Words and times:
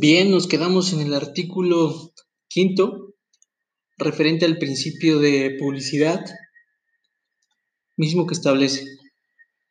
Bien, 0.00 0.30
nos 0.30 0.46
quedamos 0.46 0.92
en 0.92 1.00
el 1.00 1.12
artículo 1.12 2.12
quinto, 2.46 3.16
referente 3.96 4.44
al 4.44 4.56
principio 4.58 5.18
de 5.18 5.56
publicidad, 5.58 6.24
mismo 7.96 8.24
que 8.24 8.34
establece. 8.34 8.84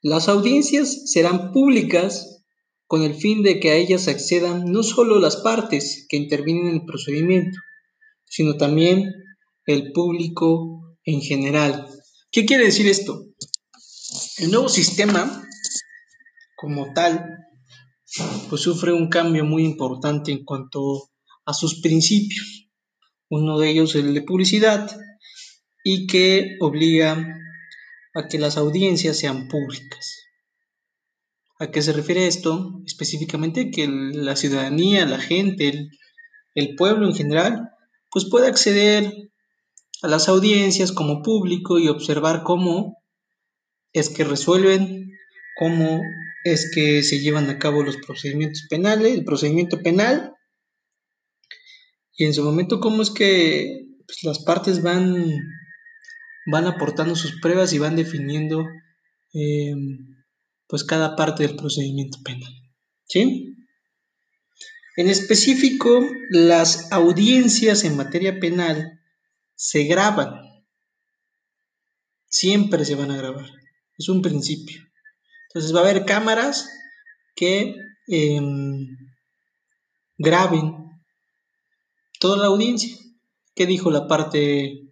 Las 0.01 0.27
audiencias 0.27 1.09
serán 1.09 1.53
públicas 1.53 2.43
con 2.87 3.03
el 3.03 3.15
fin 3.15 3.41
de 3.41 3.61
que 3.61 3.71
a 3.71 3.75
ellas 3.75 4.09
accedan 4.09 4.65
no 4.65 4.83
solo 4.83 5.17
las 5.19 5.37
partes 5.37 6.05
que 6.09 6.17
intervienen 6.17 6.67
en 6.67 6.73
el 6.73 6.85
procedimiento, 6.85 7.57
sino 8.25 8.57
también 8.57 9.13
el 9.65 9.93
público 9.93 10.97
en 11.05 11.21
general. 11.21 11.87
¿Qué 12.31 12.45
quiere 12.45 12.65
decir 12.65 12.87
esto? 12.87 13.27
El 14.39 14.51
nuevo 14.51 14.67
sistema, 14.67 15.47
como 16.57 16.91
tal, 16.91 17.46
pues 18.49 18.61
sufre 18.61 18.93
un 18.93 19.09
cambio 19.09 19.43
muy 19.45 19.63
importante 19.65 20.31
en 20.31 20.43
cuanto 20.45 21.09
a 21.45 21.53
sus 21.53 21.81
principios. 21.81 22.69
Uno 23.29 23.59
de 23.59 23.69
ellos 23.69 23.95
es 23.95 24.03
el 24.03 24.13
de 24.13 24.21
publicidad 24.21 24.89
y 25.83 26.07
que 26.07 26.57
obliga 26.59 27.37
a 28.13 28.27
que 28.27 28.39
las 28.39 28.57
audiencias 28.57 29.17
sean 29.17 29.47
públicas. 29.47 30.15
¿A 31.59 31.71
qué 31.71 31.81
se 31.81 31.93
refiere 31.93 32.27
esto? 32.27 32.81
Específicamente 32.85 33.71
que 33.71 33.87
la 33.87 34.35
ciudadanía, 34.35 35.05
la 35.05 35.19
gente, 35.19 35.69
el, 35.69 35.89
el 36.55 36.75
pueblo 36.75 37.07
en 37.07 37.15
general, 37.15 37.69
pues 38.11 38.25
puede 38.25 38.47
acceder 38.47 39.11
a 40.01 40.07
las 40.07 40.29
audiencias 40.29 40.91
como 40.91 41.21
público 41.23 41.79
y 41.79 41.87
observar 41.87 42.43
cómo 42.43 42.97
es 43.93 44.09
que 44.09 44.23
resuelven, 44.23 45.11
cómo 45.57 46.01
es 46.43 46.71
que 46.73 47.03
se 47.03 47.19
llevan 47.19 47.49
a 47.49 47.59
cabo 47.59 47.83
los 47.83 47.97
procedimientos 47.97 48.65
penales, 48.69 49.13
el 49.13 49.25
procedimiento 49.25 49.81
penal, 49.81 50.33
y 52.17 52.25
en 52.25 52.33
su 52.33 52.43
momento 52.43 52.79
cómo 52.79 53.03
es 53.03 53.11
que 53.11 53.85
pues, 54.05 54.23
las 54.23 54.39
partes 54.39 54.81
van, 54.81 55.39
van 56.51 56.65
aportando 56.65 57.15
sus 57.15 57.39
pruebas 57.39 57.73
y 57.73 57.77
van 57.77 57.95
definiendo 57.95 58.65
em, 59.33 60.15
pues 60.67 60.83
cada 60.83 61.15
parte 61.15 61.43
del 61.45 61.55
procedimiento 61.55 62.17
penal. 62.23 62.51
¿Sí? 63.05 63.55
En 64.97 65.09
específico, 65.09 66.09
las 66.31 66.91
audiencias 66.91 67.83
en 67.83 67.95
materia 67.95 68.39
penal 68.39 68.99
se 69.53 69.83
graban. 69.83 70.41
Siempre 72.25 72.83
se 72.83 72.95
van 72.95 73.11
a 73.11 73.17
grabar. 73.17 73.45
Es 73.97 74.09
un 74.09 74.23
principio. 74.23 74.81
Entonces 75.57 75.75
va 75.75 75.79
a 75.79 75.89
haber 75.89 76.05
cámaras 76.05 76.69
que 77.35 77.73
em, 78.07 78.85
graben 80.15 80.75
toda 82.19 82.37
la 82.37 82.45
audiencia. 82.45 82.95
¿Qué 83.55 83.65
dijo 83.65 83.89
la 83.89 84.05
parte 84.05 84.83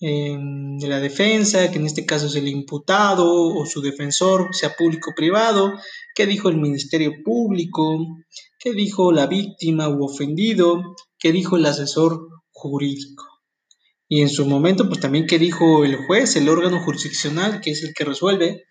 em, 0.00 0.78
de 0.78 0.88
la 0.88 0.98
defensa? 0.98 1.70
Que 1.70 1.78
en 1.78 1.86
este 1.86 2.06
caso 2.06 2.26
es 2.26 2.34
el 2.34 2.48
imputado 2.48 3.54
o 3.54 3.64
su 3.66 3.82
defensor, 3.82 4.48
sea 4.50 4.74
público 4.74 5.12
o 5.12 5.14
privado. 5.14 5.74
¿Qué 6.16 6.26
dijo 6.26 6.48
el 6.48 6.56
Ministerio 6.56 7.12
Público? 7.24 8.04
¿Qué 8.58 8.72
dijo 8.72 9.12
la 9.12 9.28
víctima 9.28 9.88
u 9.88 10.04
ofendido? 10.04 10.96
¿Qué 11.20 11.30
dijo 11.30 11.56
el 11.56 11.66
asesor 11.66 12.18
jurídico? 12.50 13.28
Y 14.08 14.22
en 14.22 14.28
su 14.28 14.44
momento, 14.44 14.88
pues 14.88 14.98
también 14.98 15.28
qué 15.28 15.38
dijo 15.38 15.84
el 15.84 15.94
juez, 15.94 16.34
el 16.34 16.48
órgano 16.48 16.82
jurisdiccional, 16.82 17.60
que 17.60 17.70
es 17.70 17.84
el 17.84 17.94
que 17.94 18.04
resuelve 18.04 18.64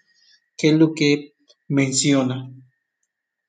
qué 0.59 0.69
es 0.69 0.73
lo 0.75 0.93
que 0.93 1.33
menciona. 1.67 2.51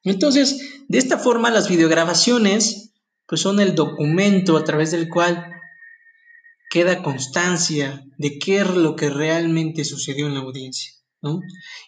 Entonces, 0.05 0.59
de 0.89 0.97
esta 0.97 1.19
forma, 1.19 1.51
las 1.51 1.69
videograbaciones 1.69 2.93
pues 3.27 3.43
son 3.43 3.61
el 3.61 3.75
documento 3.75 4.57
a 4.57 4.65
través 4.65 4.93
del 4.93 5.09
cual 5.09 5.53
queda 6.71 7.03
constancia 7.03 8.05
de 8.17 8.39
qué 8.39 8.61
es 8.61 8.71
lo 8.71 8.97
que 8.97 9.11
realmente 9.11 9.85
sucedió 9.85 10.27
en 10.27 10.35
la 10.35 10.41
audiencia. 10.41 10.93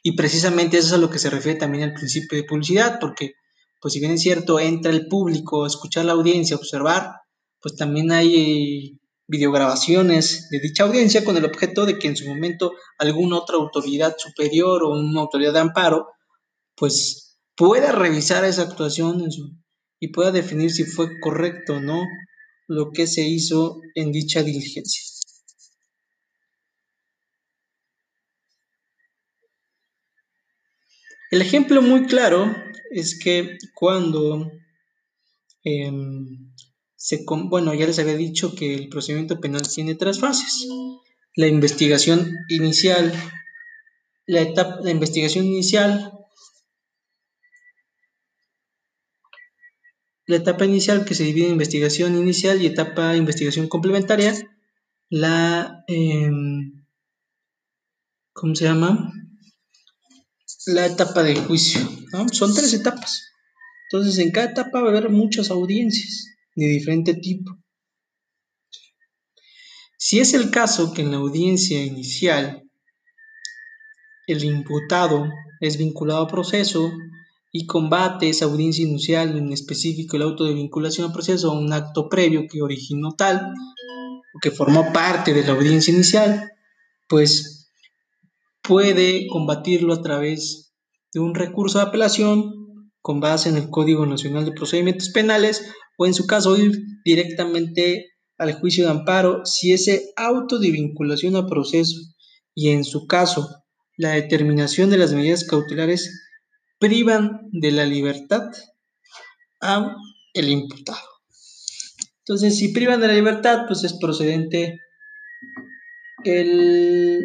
Y 0.03 0.13
precisamente 0.13 0.77
eso 0.77 0.89
es 0.89 0.93
a 0.93 0.99
lo 0.99 1.09
que 1.09 1.19
se 1.19 1.31
refiere 1.31 1.59
también 1.59 1.85
al 1.85 1.95
principio 1.95 2.37
de 2.37 2.45
publicidad, 2.45 2.99
porque, 3.01 3.35
pues 3.81 3.95
si 3.95 4.01
bien 4.01 4.13
es 4.13 4.23
cierto, 4.23 4.61
entra 4.61 4.93
el 4.93 5.07
público 5.07 5.65
a 5.65 5.69
escuchar 5.69 6.05
la 6.05 6.13
audiencia, 6.13 6.57
a 6.57 6.59
observar, 6.59 7.13
pues 7.61 7.77
también 7.77 8.13
hay 8.13 8.99
videograbaciones 9.27 10.49
de 10.51 10.61
dicha 10.61 10.85
audiencia 10.85 11.25
con 11.25 11.37
el 11.37 11.45
objeto 11.45 11.87
de 11.87 11.99
que 11.99 12.09
en 12.09 12.17
su 12.17 12.27
momento 12.27 12.73
alguna 12.99 13.39
otra 13.39 13.57
autoridad 13.57 14.17
superior 14.19 14.83
o 14.83 14.91
una 14.91 15.21
autoridad 15.21 15.53
de 15.53 15.61
amparo 15.61 16.09
pues 16.75 17.39
pueda 17.55 17.93
revisar 17.93 18.45
esa 18.45 18.63
actuación 18.63 19.23
y 20.01 20.09
pueda 20.09 20.33
definir 20.33 20.71
si 20.71 20.85
fue 20.85 21.21
correcto 21.21 21.75
o 21.75 21.81
no 21.81 22.05
lo 22.67 22.91
que 22.91 23.07
se 23.07 23.23
hizo 23.23 23.81
en 23.95 24.13
dicha 24.13 24.43
diligencia. 24.43 25.03
El 31.31 31.41
ejemplo 31.41 31.81
muy 31.81 32.07
claro 32.07 32.55
es 32.91 33.19
que 33.19 33.57
cuando 33.75 34.51
bueno, 37.45 37.75
ya 37.75 37.87
les 37.87 37.99
había 37.99 38.17
dicho 38.17 38.55
que 38.55 38.75
el 38.75 38.89
procedimiento 38.89 39.41
penal 39.41 39.63
tiene 39.63 39.95
tres 39.95 40.21
fases. 40.21 40.69
La 41.35 41.47
investigación 41.47 42.37
inicial, 42.49 43.13
la 44.27 44.43
etapa, 44.43 44.81
la 44.83 44.91
investigación 44.91 45.47
inicial, 45.47 46.13
la 50.27 50.37
etapa 50.37 50.65
inicial 50.65 51.05
que 51.05 51.15
se 51.15 51.25
divide 51.25 51.47
en 51.47 51.53
investigación 51.53 52.17
inicial 52.17 52.63
y 52.63 52.67
etapa 52.67 53.13
de 53.13 53.19
investigación 53.19 53.69
complementaria, 53.69 54.33
la, 55.09 55.85
em, 55.89 56.85
¿cómo 58.33 58.55
se 58.55 58.65
llama? 58.65 59.13
La 60.67 60.87
etapa 60.87 61.23
de 61.23 61.35
juicio. 61.35 61.81
Son 62.31 62.55
tres 62.55 62.73
etapas. 62.75 63.25
Entonces, 63.91 64.19
en 64.19 64.31
cada 64.31 64.51
etapa 64.51 64.81
va 64.81 64.89
a 64.89 64.91
haber 64.91 65.11
muchas 65.11 65.51
audiencias 65.51 66.33
de 66.55 66.67
diferente 66.67 67.15
tipo. 67.15 67.59
Si 69.97 70.19
es 70.19 70.35
el 70.35 70.51
caso 70.51 70.93
que 70.93 71.03
en 71.03 71.13
la 71.13 71.19
audiencia 71.19 71.83
inicial 71.85 72.63
el 74.27 74.45
imputado 74.45 75.29
es 75.61 75.79
vinculado 75.79 76.23
a 76.23 76.29
proceso 76.29 76.93
y 77.53 77.67
combate 77.67 78.29
esa 78.29 78.47
audiencia 78.47 78.85
inicial, 78.85 79.37
en 79.37 79.53
específico 79.53 80.17
el 80.17 80.23
auto 80.23 80.45
de 80.45 80.55
vinculación 80.55 81.09
a 81.09 81.13
proceso 81.13 81.53
o 81.53 81.59
un 81.59 81.73
acto 81.73 82.09
previo 82.09 82.47
que 82.51 82.63
originó 82.63 83.13
tal 83.13 83.53
o 84.35 84.39
que 84.41 84.51
formó 84.51 84.93
parte 84.93 85.35
de 85.35 85.45
la 85.45 85.53
audiencia 85.53 85.93
inicial, 85.93 86.51
pues 87.09 87.71
puede 88.63 89.27
combatirlo 89.29 89.93
a 89.93 90.03
través 90.03 90.73
de 91.13 91.21
un 91.21 91.35
recurso 91.35 91.79
de 91.79 91.85
apelación 91.85 92.91
con 93.03 93.21
base 93.21 93.51
en 93.51 93.57
el 93.57 93.69
Código 93.69 94.07
Nacional 94.07 94.45
de 94.45 94.53
Procedimientos 94.53 95.11
Penales 95.11 95.63
o 95.97 96.07
en 96.07 96.15
su 96.15 96.27
caso 96.27 96.57
ir 96.57 96.73
directamente 97.05 98.13
al 98.39 98.55
juicio 98.55 98.85
de 98.85 98.91
amparo 98.91 99.45
si 99.45 99.73
ese 99.73 100.13
auto 100.17 100.59
de 100.59 100.71
vinculación 100.71 101.37
a 101.37 101.47
proceso 101.47 102.01
y 102.55 102.71
en 102.71 102.85
su 102.85 103.07
caso 103.07 103.49
la 103.97 104.11
determinación 104.11 104.91
de 104.91 104.99
las 104.99 105.13
medidas 105.13 105.45
cautelares 105.45 106.29
privan 106.79 107.49
de 107.53 107.71
la 107.71 107.87
libertad 107.87 108.51
a 109.61 109.95
el 110.35 110.49
imputado. 110.49 110.99
Entonces, 112.21 112.57
si 112.57 112.69
privan 112.73 113.01
de 113.01 113.09
la 113.09 113.15
libertad, 113.15 113.67
pues 113.67 113.85
es 113.85 113.95
procedente 113.95 114.81
el, 116.25 117.21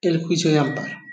el 0.00 0.22
juicio 0.22 0.50
de 0.50 0.58
amparo. 0.58 1.05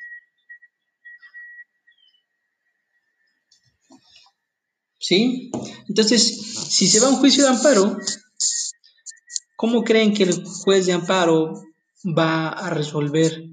¿Sí? 5.03 5.51
Entonces, 5.89 6.21
si 6.69 6.87
se 6.87 7.01
va 7.01 7.07
a 7.07 7.09
un 7.09 7.17
juicio 7.17 7.43
de 7.43 7.49
amparo, 7.49 7.97
¿cómo 9.57 9.83
creen 9.83 10.13
que 10.13 10.23
el 10.23 10.45
juez 10.45 10.85
de 10.85 10.93
amparo 10.93 11.61
va 12.05 12.47
a 12.47 12.69
resolver 12.69 13.49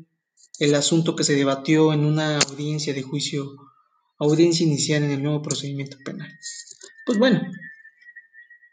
el 0.60 0.74
asunto 0.76 1.16
que 1.16 1.24
se 1.24 1.34
debatió 1.34 1.92
en 1.92 2.04
una 2.04 2.38
audiencia 2.38 2.94
de 2.94 3.02
juicio, 3.02 3.56
audiencia 4.20 4.64
inicial 4.64 5.02
en 5.02 5.10
el 5.10 5.24
nuevo 5.24 5.42
procedimiento 5.42 5.96
penal? 6.04 6.30
Pues 7.04 7.18
bueno, 7.18 7.40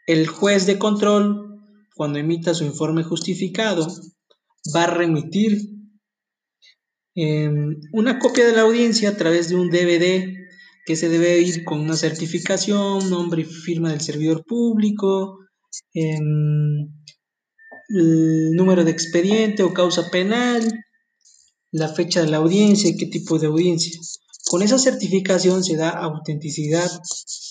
el 0.06 0.28
juez 0.28 0.64
de 0.66 0.78
control, 0.78 1.60
cuando 1.96 2.20
emita 2.20 2.54
su 2.54 2.64
informe 2.64 3.02
justificado, 3.02 3.88
va 4.72 4.84
a 4.84 4.94
remitir 4.94 5.68
em, 7.16 7.80
una 7.92 8.20
copia 8.20 8.46
de 8.46 8.52
la 8.52 8.62
audiencia 8.62 9.08
a 9.08 9.16
través 9.16 9.48
de 9.48 9.56
un 9.56 9.68
DVD 9.68 10.37
que 10.88 10.96
se 10.96 11.10
debe 11.10 11.38
ir 11.38 11.64
con 11.64 11.80
una 11.80 11.96
certificación, 11.96 13.10
nombre 13.10 13.42
y 13.42 13.44
firma 13.44 13.90
del 13.90 14.00
servidor 14.00 14.42
público, 14.46 15.38
el 15.92 16.88
número 18.56 18.86
de 18.86 18.90
expediente 18.90 19.62
o 19.62 19.74
causa 19.74 20.08
penal, 20.10 20.62
la 21.72 21.88
fecha 21.88 22.22
de 22.22 22.30
la 22.30 22.38
audiencia 22.38 22.88
y 22.88 22.96
qué 22.96 23.04
tipo 23.04 23.38
de 23.38 23.48
audiencia. 23.48 24.00
Con 24.48 24.62
esa 24.62 24.78
certificación 24.78 25.62
se 25.62 25.76
da 25.76 25.90
autenticidad 25.90 26.90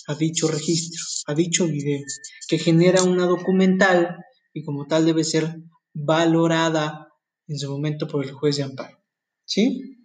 a 0.07 0.15
dicho 0.15 0.47
registro, 0.47 1.03
a 1.27 1.35
dicho 1.35 1.67
video, 1.67 2.01
que 2.47 2.57
genera 2.57 3.03
una 3.03 3.27
documental 3.27 4.17
y 4.51 4.63
como 4.63 4.87
tal 4.87 5.05
debe 5.05 5.23
ser 5.23 5.57
valorada 5.93 7.07
en 7.45 7.59
su 7.59 7.69
momento 7.69 8.07
por 8.07 8.25
el 8.25 8.31
juez 8.31 8.57
de 8.57 8.63
amparo. 8.63 8.97
¿Sí? 9.45 9.96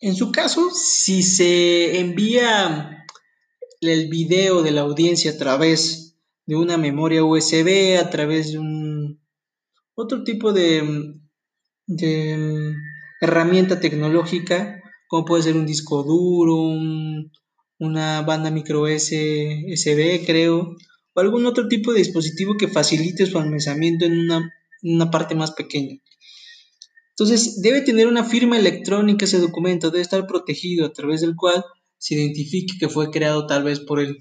En 0.00 0.14
su 0.14 0.30
caso, 0.30 0.70
si 0.70 1.22
se 1.22 1.98
envía 2.00 3.06
el 3.80 4.08
video 4.08 4.62
de 4.62 4.70
la 4.70 4.82
audiencia 4.82 5.32
a 5.32 5.38
través 5.38 6.16
de 6.44 6.54
una 6.54 6.76
memoria 6.76 7.24
USB, 7.24 7.98
a 7.98 8.10
través 8.10 8.52
de 8.52 8.58
un 8.58 9.20
otro 9.94 10.22
tipo 10.22 10.52
de, 10.52 11.14
herramienta 13.22 13.80
tecnológica, 13.80 14.82
como 15.08 15.24
puede 15.24 15.44
ser 15.44 15.56
un 15.56 15.66
disco 15.66 16.02
duro, 16.02 16.54
una 17.78 18.22
banda 18.22 18.50
micro 18.50 18.86
SD, 18.86 20.24
creo, 20.26 20.76
o 21.14 21.20
algún 21.20 21.46
otro 21.46 21.68
tipo 21.68 21.92
de 21.92 22.00
dispositivo 22.00 22.56
que 22.58 22.68
facilite 22.68 23.24
su 23.24 23.38
almacenamiento 23.38 24.04
en 24.04 24.30
en 24.30 24.50
una 24.82 25.10
parte 25.10 25.34
más 25.34 25.52
pequeña. 25.52 25.98
Entonces, 27.18 27.62
debe 27.62 27.80
tener 27.80 28.08
una 28.08 28.24
firma 28.24 28.58
electrónica 28.58 29.24
ese 29.24 29.38
documento, 29.38 29.90
debe 29.90 30.02
estar 30.02 30.26
protegido 30.26 30.84
a 30.84 30.92
través 30.92 31.22
del 31.22 31.34
cual 31.34 31.64
se 31.96 32.14
identifique 32.14 32.78
que 32.78 32.90
fue 32.90 33.10
creado 33.10 33.46
tal 33.46 33.64
vez 33.64 33.80
por 33.80 34.00
el 34.00 34.18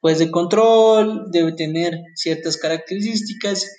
juez 0.00 0.18
de 0.18 0.30
control, 0.30 1.26
debe 1.30 1.52
tener 1.52 1.98
ciertas 2.14 2.56
características 2.56 3.70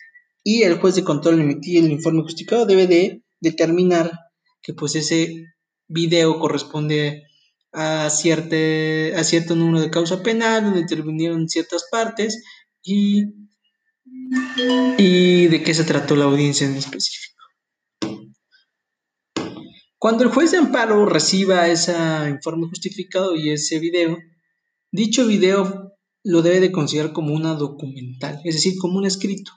y 0.43 0.63
el 0.63 0.75
juez 0.75 0.95
de 0.95 1.03
control 1.03 1.39
emitir 1.39 1.83
el 1.83 1.91
informe 1.91 2.21
justificado 2.21 2.65
debe 2.65 2.87
de 2.87 3.23
determinar 3.41 4.11
que 4.61 4.73
pues 4.73 4.95
ese 4.95 5.45
video 5.87 6.39
corresponde 6.39 7.23
a, 7.71 8.05
a 8.05 8.09
cierto 8.09 9.55
número 9.55 9.81
de 9.81 9.89
causa 9.89 10.21
penal 10.21 10.63
donde 10.63 10.81
intervinieron 10.81 11.49
ciertas 11.49 11.85
partes 11.91 12.43
y, 12.83 13.23
y 14.97 15.47
de 15.47 15.63
qué 15.63 15.73
se 15.73 15.83
trató 15.83 16.15
la 16.15 16.25
audiencia 16.25 16.67
en 16.67 16.75
específico. 16.75 17.28
Cuando 19.99 20.23
el 20.23 20.29
juez 20.29 20.51
de 20.51 20.57
amparo 20.57 21.05
reciba 21.05 21.67
ese 21.67 21.93
informe 22.29 22.67
justificado 22.69 23.35
y 23.35 23.49
ese 23.49 23.79
video, 23.79 24.17
dicho 24.91 25.27
video 25.27 25.93
lo 26.23 26.41
debe 26.41 26.61
de 26.61 26.71
considerar 26.71 27.11
como 27.11 27.33
una 27.33 27.53
documental, 27.55 28.39
es 28.45 28.55
decir, 28.55 28.75
como 28.79 28.97
un 28.97 29.05
escrito, 29.05 29.51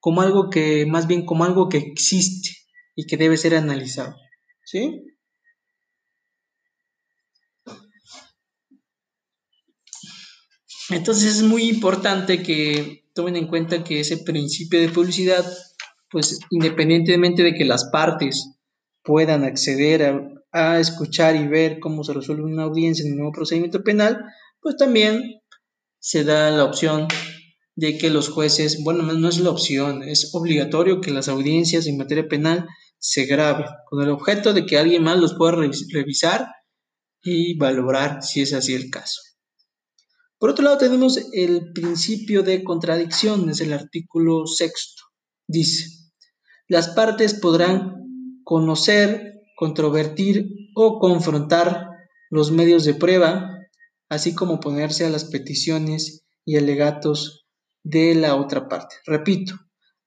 como 0.00 0.22
algo 0.22 0.50
que, 0.50 0.86
más 0.86 1.06
bien 1.06 1.24
como 1.24 1.44
algo 1.44 1.68
que 1.68 1.78
existe 1.78 2.50
y 2.96 3.06
que 3.06 3.16
debe 3.16 3.36
ser 3.36 3.54
analizado. 3.54 4.16
¿Sí? 4.64 5.04
Entonces 10.88 11.36
es 11.36 11.42
muy 11.42 11.68
importante 11.68 12.42
que 12.42 13.04
tomen 13.14 13.36
en 13.36 13.46
cuenta 13.46 13.84
que 13.84 14.00
ese 14.00 14.18
principio 14.18 14.80
de 14.80 14.88
publicidad, 14.88 15.44
pues 16.10 16.40
independientemente 16.50 17.44
de 17.44 17.54
que 17.54 17.64
las 17.64 17.84
partes 17.92 18.59
puedan 19.02 19.44
acceder 19.44 20.30
a, 20.52 20.80
escuchar 20.80 21.36
y 21.36 21.46
ver 21.46 21.78
cómo 21.78 22.02
se 22.02 22.12
resuelve 22.12 22.42
una 22.42 22.64
audiencia 22.64 23.04
en 23.04 23.12
un 23.12 23.18
nuevo 23.18 23.32
procedimiento 23.32 23.84
penal, 23.84 24.24
pues 24.60 24.76
también 24.76 25.40
se 26.00 26.24
da 26.24 26.50
la 26.50 26.64
opción 26.64 27.06
de 27.76 27.96
que 27.96 28.10
los 28.10 28.28
jueces, 28.28 28.82
bueno, 28.82 29.04
no 29.04 29.28
es 29.28 29.38
la 29.38 29.50
opción, 29.50 30.02
es 30.02 30.34
obligatorio 30.34 31.00
que 31.00 31.12
las 31.12 31.28
audiencias 31.28 31.86
en 31.86 31.98
materia 31.98 32.26
penal 32.28 32.66
se 32.98 33.26
graben, 33.26 33.66
con 33.88 34.02
el 34.02 34.10
objeto 34.10 34.52
de 34.52 34.66
que 34.66 34.76
alguien 34.76 35.04
más 35.04 35.18
los 35.18 35.34
pueda 35.34 35.52
revisar 35.92 36.48
y 37.22 37.56
valorar 37.56 38.22
si 38.22 38.42
es 38.42 38.52
así 38.52 38.74
el 38.74 38.90
caso. 38.90 39.20
Por 40.38 40.50
otro 40.50 40.64
lado, 40.64 40.78
tenemos 40.78 41.18
el 41.32 41.72
principio 41.72 42.42
de 42.42 42.64
contradicción, 42.64 43.48
es 43.50 43.60
el 43.60 43.72
artículo 43.72 44.46
sexto. 44.46 45.02
Dice, 45.46 45.86
las 46.66 46.88
partes 46.88 47.34
podrán 47.34 47.99
conocer, 48.50 49.44
controvertir 49.54 50.72
o 50.74 50.98
confrontar 50.98 51.88
los 52.30 52.50
medios 52.50 52.84
de 52.84 52.94
prueba, 52.94 53.60
así 54.08 54.34
como 54.34 54.58
ponerse 54.58 55.06
a 55.06 55.08
las 55.08 55.26
peticiones 55.26 56.24
y 56.44 56.56
alegatos 56.56 57.46
de 57.84 58.16
la 58.16 58.34
otra 58.34 58.66
parte. 58.66 58.96
Repito, 59.06 59.54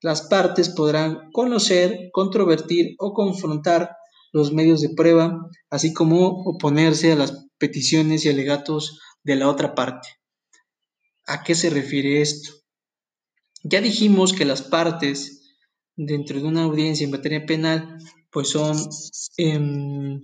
las 0.01 0.23
partes 0.23 0.67
podrán 0.67 1.31
conocer, 1.31 2.09
controvertir 2.11 2.95
o 2.99 3.13
confrontar 3.13 3.95
los 4.33 4.51
medios 4.51 4.81
de 4.81 4.89
prueba, 4.89 5.39
así 5.69 5.93
como 5.93 6.27
oponerse 6.43 7.13
a 7.13 7.15
las 7.15 7.47
peticiones 7.57 8.25
y 8.25 8.29
alegatos 8.29 8.99
de 9.23 9.37
la 9.37 9.47
otra 9.47 9.73
parte. 9.73 10.09
¿A 11.27 11.45
qué 11.45 11.55
se 11.55 11.69
refiere 11.69 12.21
esto? 12.21 12.51
Ya 13.63 13.79
dijimos 13.79 14.33
que 14.33 14.43
las 14.43 14.63
partes 14.63 15.55
dentro 15.95 16.41
de 16.41 16.45
una 16.45 16.63
audiencia 16.63 17.05
en 17.05 17.11
materia 17.11 17.45
penal 17.45 17.99
pues 18.33 18.49
son 18.49 18.75
em, 19.37 20.19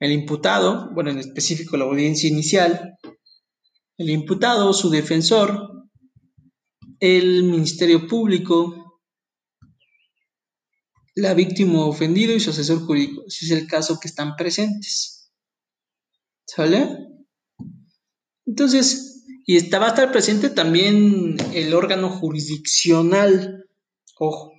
el 0.00 0.12
imputado, 0.12 0.90
bueno, 0.94 1.10
en 1.10 1.18
específico 1.18 1.76
la 1.76 1.84
audiencia 1.84 2.28
inicial, 2.28 2.96
el 3.98 4.10
imputado, 4.10 4.72
su 4.72 4.88
defensor, 4.88 5.88
el 6.98 7.44
Ministerio 7.44 8.08
Público, 8.08 9.02
la 11.14 11.34
víctima 11.34 11.84
ofendido 11.84 12.34
y 12.34 12.40
su 12.40 12.50
asesor 12.50 12.80
jurídico, 12.80 13.22
si 13.28 13.44
es 13.44 13.52
el 13.52 13.66
caso 13.66 14.00
que 14.00 14.08
están 14.08 14.34
presentes. 14.36 15.30
¿Sale? 16.46 16.88
Entonces, 18.46 19.24
y 19.46 19.56
está, 19.56 19.78
va 19.78 19.86
a 19.86 19.90
estar 19.90 20.10
presente 20.10 20.50
también 20.50 21.36
el 21.52 21.74
órgano 21.74 22.08
jurisdiccional, 22.08 23.66
ojo, 24.18 24.53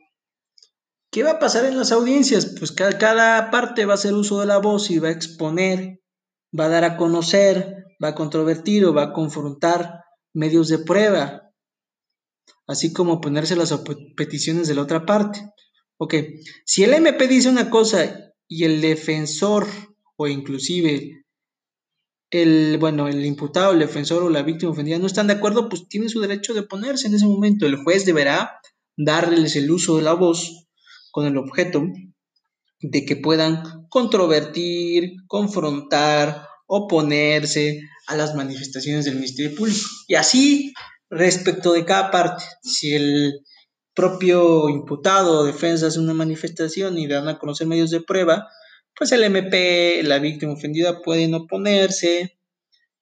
¿Qué 1.15 1.23
va 1.23 1.31
a 1.31 1.39
pasar 1.39 1.63
en 1.63 1.77
las 1.77 1.93
audiencias? 1.93 2.45
Pues 2.59 2.73
cada, 2.73 3.49
parte 3.49 3.85
va 3.85 3.93
a 3.93 3.95
hacer 3.95 4.13
uso 4.13 4.41
de 4.41 4.47
la 4.47 4.57
voz 4.57 4.91
y 4.91 4.99
va 4.99 5.07
a 5.07 5.11
exponer, 5.11 6.01
va 6.51 6.65
a 6.65 6.67
dar 6.67 6.83
a 6.83 6.97
conocer, 6.97 7.85
va 8.03 8.09
a 8.09 8.15
controvertir 8.15 8.83
o 8.83 8.93
va 8.93 9.03
a 9.03 9.13
confrontar 9.13 10.01
medios 10.33 10.67
de 10.67 10.79
prueba, 10.79 11.53
así 12.67 12.91
como 12.91 13.21
ponerse 13.21 13.55
las 13.55 13.73
peticiones 14.17 14.67
de 14.67 14.75
la 14.75 14.81
otra 14.81 15.05
parte. 15.05 15.39
Ok, 15.95 16.15
si 16.65 16.83
el 16.83 16.93
MP 16.93 17.29
dice 17.29 17.47
una 17.47 17.69
cosa 17.69 18.33
y 18.49 18.65
el 18.65 18.81
defensor 18.81 19.67
o 20.17 20.27
inclusive 20.27 21.23
el, 22.29 22.77
bueno, 22.77 23.07
el 23.07 23.23
imputado, 23.23 23.71
el 23.71 23.79
defensor 23.79 24.21
o 24.21 24.29
la 24.29 24.43
víctima 24.43 24.73
ofendida 24.73 24.99
no 24.99 25.07
están 25.07 25.27
de 25.27 25.33
acuerdo, 25.35 25.69
pues 25.69 25.87
tiene 25.87 26.09
su 26.09 26.19
derecho 26.19 26.53
de 26.53 26.59
oponerse 26.59 27.07
en 27.07 27.13
ese 27.13 27.25
momento. 27.25 27.65
El 27.65 27.81
juez 27.85 28.05
deberá 28.05 28.59
darles 28.97 29.55
el 29.55 29.71
uso 29.71 29.95
de 29.95 30.03
la 30.03 30.11
voz 30.11 30.64
con 31.15 31.25
el 31.25 31.37
objeto 31.37 31.81
de 32.81 33.05
que 33.05 33.15
puedan 33.15 33.87
controvertir, 33.87 35.13
confrontar, 35.27 36.45
oponerse 36.67 37.79
a 38.07 38.17
las 38.17 38.35
manifestaciones 38.35 39.05
del 39.05 39.15
Ministerio 39.15 39.55
Público. 39.55 39.79
Y 40.09 40.15
así, 40.15 40.73
respecto 41.09 41.71
de 41.71 41.85
cada 41.85 42.11
parte, 42.11 42.43
si 42.63 42.93
el 42.93 43.39
propio 43.93 44.67
imputado 44.67 45.39
o 45.39 45.45
defensa 45.45 45.87
hace 45.87 46.01
una 46.01 46.13
manifestación 46.13 46.97
y 46.97 47.07
dan 47.07 47.29
a 47.29 47.39
conocer 47.39 47.65
medios 47.65 47.91
de 47.91 48.01
prueba, 48.01 48.49
pues 48.93 49.13
el 49.13 49.23
MP, 49.23 50.03
la 50.03 50.19
víctima 50.19 50.51
ofendida, 50.51 51.01
pueden 51.01 51.33
oponerse 51.33 52.37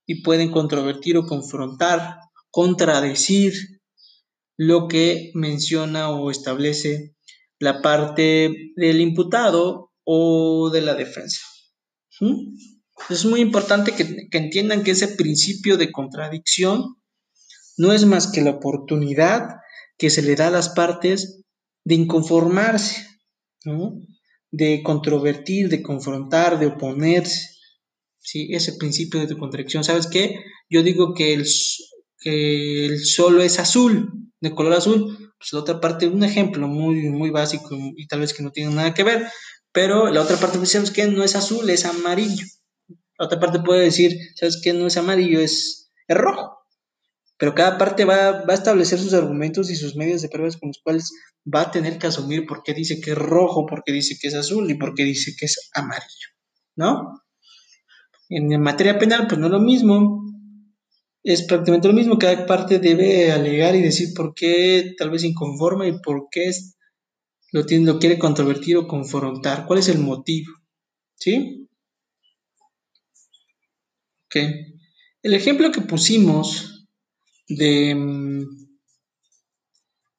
y 0.05 0.21
pueden 0.21 0.51
controvertir 0.51 1.17
o 1.17 1.25
confrontar, 1.25 2.19
contradecir 2.51 3.53
lo 4.55 4.87
que 4.87 5.31
menciona 5.33 6.11
o 6.11 6.29
establece 6.29 7.15
la 7.59 7.81
parte 7.81 8.73
del 8.75 9.01
imputado 9.01 9.91
o 10.03 10.69
de 10.69 10.81
la 10.81 10.95
defensa. 10.95 11.39
Es 13.09 13.25
muy 13.25 13.41
importante 13.41 13.93
que, 13.93 14.27
entiendan 14.37 14.83
que 14.83 14.91
ese 14.91 15.09
principio 15.09 15.77
de 15.77 15.91
contradicción 15.91 16.95
no 17.77 17.91
es 17.91 18.05
más 18.05 18.27
que 18.27 18.41
la 18.41 18.51
oportunidad 18.51 19.57
que 19.97 20.09
se 20.09 20.21
le 20.21 20.35
da 20.35 20.47
a 20.47 20.51
las 20.51 20.69
partes 20.69 21.41
de 21.85 21.95
inconformarse, 21.95 23.07
de 24.51 24.83
controvertir, 24.83 25.69
de 25.69 25.81
confrontar, 25.81 26.59
de 26.59 26.67
oponerse. 26.67 27.49
¿sí? 28.19 28.49
Ese 28.51 28.73
principio 28.73 29.25
de 29.25 29.37
contradicción. 29.37 29.83
¿Sabes 29.83 30.07
qué? 30.07 30.39
Yo 30.69 30.83
digo 30.83 31.13
que 31.13 31.33
el, 31.33 31.45
que 32.19 32.85
el 32.85 33.03
solo 33.03 33.41
es 33.41 33.59
azul, 33.59 34.11
de 34.39 34.53
color 34.53 34.73
azul, 34.73 35.22
pues 35.43 35.51
la 35.51 35.59
otra 35.59 35.81
parte, 35.81 36.07
un 36.07 36.23
ejemplo 36.23 36.69
muy, 36.69 37.09
muy 37.09 37.29
básico 37.29 37.75
y 37.97 38.07
tal 38.07 38.21
vez 38.21 38.33
que 38.33 38.43
no 38.43 38.51
tiene 38.51 38.73
nada 38.73 38.93
que 38.93 39.03
ver, 39.03 39.27
pero 39.73 40.09
la 40.09 40.21
otra 40.21 40.37
parte 40.37 40.57
dice, 40.57 40.73
¿sabes 40.77 40.91
qué? 40.91 41.05
No 41.07 41.21
es 41.21 41.35
azul, 41.35 41.69
es 41.69 41.83
amarillo. 41.83 42.45
La 43.19 43.25
otra 43.25 43.41
parte 43.41 43.59
puede 43.59 43.81
decir, 43.81 44.17
¿sabes 44.35 44.61
qué? 44.63 44.71
No 44.71 44.87
es 44.87 44.95
amarillo, 44.95 45.41
es, 45.41 45.91
es 46.07 46.17
rojo. 46.17 46.59
pero 47.37 47.53
cada 47.55 47.77
parte 47.77 48.05
va, 48.05 48.43
va, 48.45 48.53
a 48.53 48.53
establecer 48.53 48.99
sus 48.99 49.13
argumentos 49.13 49.69
y 49.69 49.75
sus 49.75 49.97
medios 49.97 50.21
de 50.21 50.29
pruebas 50.29 50.55
con 50.55 50.69
los 50.69 50.79
cuales 50.81 51.11
va 51.53 51.63
a 51.63 51.71
tener 51.71 51.97
que 51.97 52.07
asumir 52.07 52.45
por 52.45 52.63
qué 52.63 52.73
dice 52.73 53.01
que 53.01 53.11
es 53.11 53.17
rojo, 53.17 53.65
por 53.65 53.83
qué 53.83 53.91
dice 53.91 54.15
que 54.21 54.29
es 54.29 54.35
azul 54.35 54.71
y 54.71 54.75
por 54.75 54.93
qué 54.93 55.03
dice 55.03 55.33
que 55.37 55.47
es 55.47 55.69
amarillo, 55.73 56.29
¿no? 56.77 57.21
En 58.29 58.61
materia 58.61 58.97
penal, 58.97 59.27
pues 59.27 59.39
no 59.39 59.49
lo 59.49 59.59
mismo, 59.59 60.22
es 61.23 61.43
prácticamente 61.43 61.87
lo 61.87 61.93
mismo, 61.93 62.17
cada 62.17 62.45
parte 62.45 62.79
debe 62.79 63.31
alegar 63.31 63.75
y 63.75 63.81
decir 63.81 64.09
por 64.13 64.33
qué 64.33 64.93
tal 64.97 65.09
vez 65.09 65.23
inconforme 65.23 65.87
y 65.87 65.99
por 65.99 66.27
qué 66.29 66.51
lo, 67.51 67.65
tiene, 67.65 67.85
lo 67.85 67.99
quiere 67.99 68.19
controvertir 68.19 68.77
o 68.77 68.87
confrontar, 68.87 69.65
cuál 69.65 69.79
es 69.79 69.87
el 69.87 69.99
motivo, 69.99 70.51
¿sí? 71.15 71.69
Ok. 74.25 74.35
El 75.21 75.33
ejemplo 75.33 75.71
que 75.71 75.81
pusimos 75.81 76.89
de, 77.47 77.95
mm, 77.95 78.43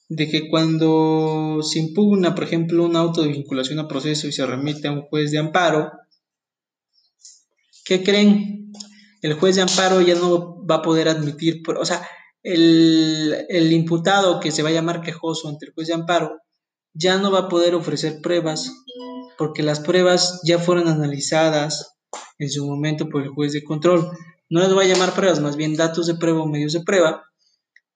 de 0.09 0.29
que 0.29 0.49
cuando 0.49 1.61
se 1.63 1.81
impugna, 1.81 2.35
por 2.35 2.45
ejemplo, 2.45 2.85
un 2.85 2.97
auto 2.97 3.23
de 3.23 3.29
vinculación 3.29 3.79
a 3.79 3.89
proceso 3.89 4.27
y 4.27 4.33
se 4.33 4.47
remite 4.47 4.89
a 4.89 4.93
un 4.93 5.03
juez 5.03 5.31
de 5.33 5.39
amparo, 5.39 5.93
¿qué 7.85 8.03
creen? 8.03 8.64
El 9.25 9.33
juez 9.33 9.57
de 9.57 9.63
amparo 9.63 10.03
ya 10.03 10.17
no 10.17 10.63
va 10.67 10.75
a 10.77 10.83
poder 10.83 11.09
admitir, 11.09 11.63
o 11.67 11.87
sea, 11.87 12.07
el, 12.43 13.73
imputado 13.73 14.39
que 14.39 14.51
se 14.51 14.63
va 14.63 14.69
a 14.69 14.73
llamar 14.73 15.01
quejoso 15.01 15.49
ante 15.49 15.65
el 15.65 15.73
juez 15.73 15.89
de 15.89 15.95
amparo 15.95 16.43
ya 16.93 17.17
no 17.17 17.33
va 17.33 17.39
a 17.39 17.49
poder 17.49 17.75
ofrecer 17.75 18.21
pruebas 18.21 18.71
porque 19.39 19.63
las 19.63 19.81
pruebas 19.81 20.43
ya 20.45 20.59
fueron 20.59 20.89
analizadas 20.89 21.97
en 22.39 22.51
su 22.51 22.67
momento 22.67 23.09
por 23.09 23.23
el 23.23 23.31
juez 23.31 23.55
de 23.55 23.65
control. 23.65 24.11
No 24.51 24.61
les 24.61 24.75
voy 24.75 24.85
a 24.85 24.89
llamar 24.89 25.15
pruebas, 25.15 25.41
más 25.41 25.57
bien 25.57 25.75
datos 25.75 26.07
de 26.07 26.17
prueba 26.17 26.43
o 26.43 26.47
medios 26.47 26.75
de 26.75 26.83
prueba. 26.83 27.25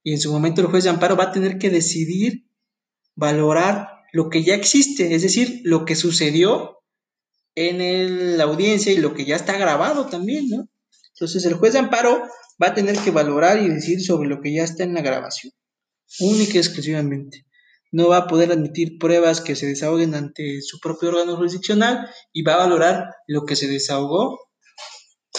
Y 0.02 0.12
en 0.12 0.20
su 0.20 0.32
momento 0.32 0.62
el 0.62 0.68
juez 0.68 0.84
de 0.84 0.90
amparo 0.90 1.14
va 1.14 1.24
a 1.24 1.32
tener 1.32 1.58
que 1.58 1.68
decidir, 1.68 2.46
valorar 3.14 3.88
lo 4.14 4.30
que 4.30 4.44
ya 4.44 4.54
existe, 4.54 5.14
es 5.14 5.20
decir, 5.20 5.60
lo 5.64 5.84
que 5.84 5.94
sucedió 5.94 6.78
en 7.54 8.38
la 8.38 8.44
audiencia 8.44 8.92
y 8.92 8.96
lo 8.96 9.12
que 9.12 9.26
ya 9.26 9.36
está 9.36 9.58
grabado 9.58 10.06
también, 10.06 10.48
¿no? 10.48 10.68
Entonces 11.18 11.44
el 11.46 11.54
juez 11.54 11.72
de 11.72 11.80
amparo 11.80 12.22
va 12.62 12.68
a 12.68 12.74
tener 12.74 12.96
que 12.96 13.10
valorar 13.10 13.60
y 13.60 13.68
decir 13.68 14.00
sobre 14.00 14.28
lo 14.28 14.40
que 14.40 14.54
ya 14.54 14.62
está 14.62 14.84
en 14.84 14.94
la 14.94 15.02
grabación, 15.02 15.52
única 16.20 16.54
y 16.54 16.58
exclusivamente. 16.58 17.44
No 17.90 18.08
va 18.08 18.18
a 18.18 18.26
poder 18.28 18.52
admitir 18.52 18.98
pruebas 18.98 19.40
que 19.40 19.56
se 19.56 19.66
desahoguen 19.66 20.14
ante 20.14 20.60
su 20.62 20.78
propio 20.78 21.08
órgano 21.08 21.36
jurisdiccional 21.36 22.08
y 22.32 22.42
va 22.42 22.54
a 22.54 22.58
valorar 22.58 23.06
lo 23.26 23.44
que 23.46 23.56
se 23.56 23.66
desahogó 23.66 24.38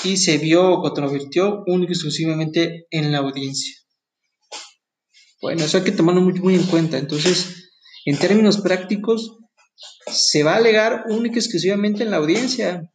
y 0.04 0.18
se 0.18 0.38
vio 0.38 0.70
o 0.70 0.82
controvertió 0.82 1.64
única 1.68 1.92
y 1.92 1.96
exclusivamente 1.96 2.88
en 2.90 3.12
la 3.12 3.20
audiencia. 3.20 3.76
Bueno, 5.42 5.64
eso 5.64 5.78
hay 5.78 5.84
que 5.84 5.92
tomarlo 5.92 6.22
muy, 6.22 6.34
muy 6.34 6.56
en 6.56 6.64
cuenta. 6.64 6.98
Entonces, 6.98 7.70
en 8.06 8.18
términos 8.18 8.58
prácticos, 8.58 9.38
se 10.12 10.44
va 10.44 10.54
a 10.54 10.58
alegar 10.58 11.06
única 11.08 11.36
y 11.36 11.40
exclusivamente 11.40 12.04
en 12.04 12.12
la 12.12 12.18
audiencia. 12.18 12.92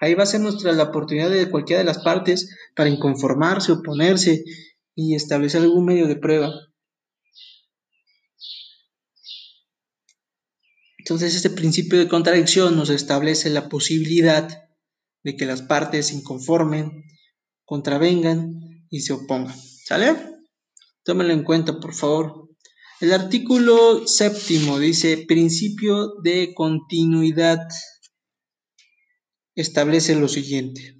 Ahí 0.00 0.14
va 0.14 0.22
a 0.22 0.26
ser 0.26 0.40
nuestra 0.40 0.72
la 0.72 0.84
oportunidad 0.84 1.30
de 1.30 1.50
cualquiera 1.50 1.80
de 1.80 1.84
las 1.84 1.98
partes 1.98 2.56
para 2.74 2.88
inconformarse, 2.88 3.72
oponerse 3.72 4.44
y 4.94 5.14
establecer 5.14 5.60
algún 5.60 5.84
medio 5.84 6.08
de 6.08 6.16
prueba. 6.16 6.52
Entonces, 10.98 11.34
este 11.34 11.50
principio 11.50 11.98
de 11.98 12.08
contradicción 12.08 12.76
nos 12.76 12.88
establece 12.88 13.50
la 13.50 13.68
posibilidad 13.68 14.48
de 15.22 15.36
que 15.36 15.44
las 15.44 15.60
partes 15.60 16.08
se 16.08 16.14
inconformen, 16.14 17.04
contravengan 17.64 18.86
y 18.90 19.00
se 19.00 19.12
opongan. 19.12 19.56
¿Sale? 19.84 20.16
Tómenlo 21.02 21.32
en 21.32 21.42
cuenta, 21.42 21.78
por 21.78 21.94
favor. 21.94 22.48
El 23.00 23.12
artículo 23.12 24.06
séptimo 24.06 24.78
dice 24.78 25.24
principio 25.26 26.14
de 26.22 26.52
continuidad. 26.54 27.58
Establece 29.60 30.16
lo 30.16 30.26
siguiente. 30.26 30.96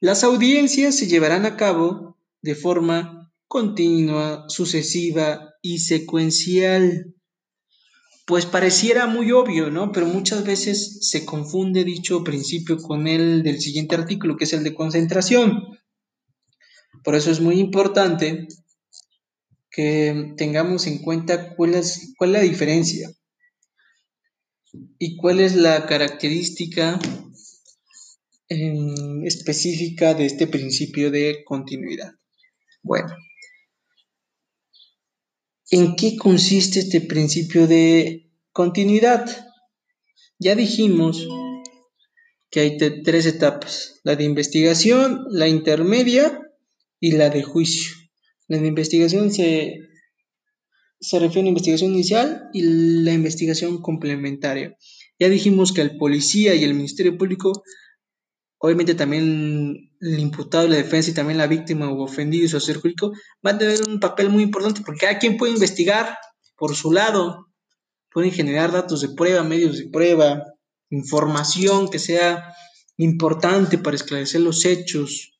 Las 0.00 0.24
audiencias 0.24 0.96
se 0.96 1.06
llevarán 1.06 1.44
a 1.44 1.58
cabo 1.58 2.16
de 2.40 2.54
forma 2.54 3.30
continua, 3.46 4.46
sucesiva 4.48 5.54
y 5.60 5.80
secuencial. 5.80 7.14
Pues 8.26 8.46
pareciera 8.46 9.06
muy 9.06 9.32
obvio, 9.32 9.70
¿no? 9.70 9.92
Pero 9.92 10.06
muchas 10.06 10.44
veces 10.44 11.10
se 11.10 11.26
confunde 11.26 11.84
dicho 11.84 12.24
principio 12.24 12.78
con 12.78 13.06
el 13.06 13.42
del 13.42 13.60
siguiente 13.60 13.96
artículo, 13.96 14.38
que 14.38 14.44
es 14.44 14.54
el 14.54 14.64
de 14.64 14.72
concentración. 14.72 15.78
Por 17.02 17.14
eso 17.16 17.30
es 17.30 17.40
muy 17.40 17.60
importante 17.60 18.48
que 19.70 20.32
tengamos 20.38 20.86
en 20.86 21.02
cuenta 21.02 21.54
cuál 21.54 21.74
es, 21.74 22.14
cuál 22.16 22.32
la 22.32 22.40
diferencia 22.40 23.10
y 24.98 25.16
cuál 25.16 25.40
es 25.40 25.54
la 25.54 25.84
característica 25.84 26.98
específica 29.24 30.14
de 30.14 30.26
este 30.26 30.46
principio 30.46 31.10
de 31.10 31.42
continuidad. 31.44 32.12
Bueno, 32.82 33.14
¿En 35.70 35.96
qué 35.96 36.16
consiste 36.16 36.78
este 36.78 37.00
principio 37.00 37.66
de 37.66 38.30
continuidad? 38.52 39.26
Ya 40.38 40.54
dijimos 40.54 41.26
que 42.50 42.60
hay 42.60 42.76
tres 43.02 43.26
etapas, 43.26 44.00
la 44.04 44.14
de 44.14 44.24
investigación, 44.24 45.24
la 45.30 45.48
intermedia 45.48 46.38
y 47.00 47.12
la 47.12 47.30
de 47.30 47.42
juicio. 47.42 47.92
La 48.46 48.58
de 48.58 48.68
investigación 48.68 49.32
se, 49.32 49.78
se 51.00 51.18
refiere 51.18 51.40
a 51.40 51.44
la 51.44 51.48
investigación 51.48 51.92
inicial 51.92 52.50
y 52.52 52.62
la 53.02 53.12
investigación 53.12 53.80
complementaria. 53.80 54.76
Ya 55.18 55.28
dijimos 55.28 55.72
que 55.72 55.80
el 55.80 55.96
policía 55.96 56.54
y 56.54 56.62
el 56.62 56.74
Ministerio 56.74 57.16
Público 57.16 57.64
obviamente 58.64 58.94
también 58.94 59.90
el 60.00 60.18
imputado, 60.18 60.66
la 60.66 60.76
defensa 60.76 61.10
y 61.10 61.14
también 61.14 61.36
la 61.36 61.46
víctima 61.46 61.90
o 61.90 62.02
ofendido 62.02 62.46
y 62.46 62.48
su 62.48 62.56
hacer 62.56 62.78
jurídico 62.78 63.12
van 63.42 63.56
a 63.56 63.58
tener 63.58 63.86
un 63.86 64.00
papel 64.00 64.30
muy 64.30 64.42
importante 64.42 64.80
porque 64.80 65.00
cada 65.00 65.18
quien 65.18 65.36
puede 65.36 65.52
investigar 65.52 66.16
por 66.56 66.74
su 66.74 66.90
lado, 66.90 67.52
pueden 68.10 68.32
generar 68.32 68.72
datos 68.72 69.02
de 69.02 69.10
prueba, 69.10 69.42
medios 69.42 69.76
de 69.76 69.90
prueba, 69.90 70.44
información 70.88 71.90
que 71.90 71.98
sea 71.98 72.54
importante 72.96 73.76
para 73.76 73.96
esclarecer 73.96 74.40
los 74.40 74.64
hechos, 74.64 75.38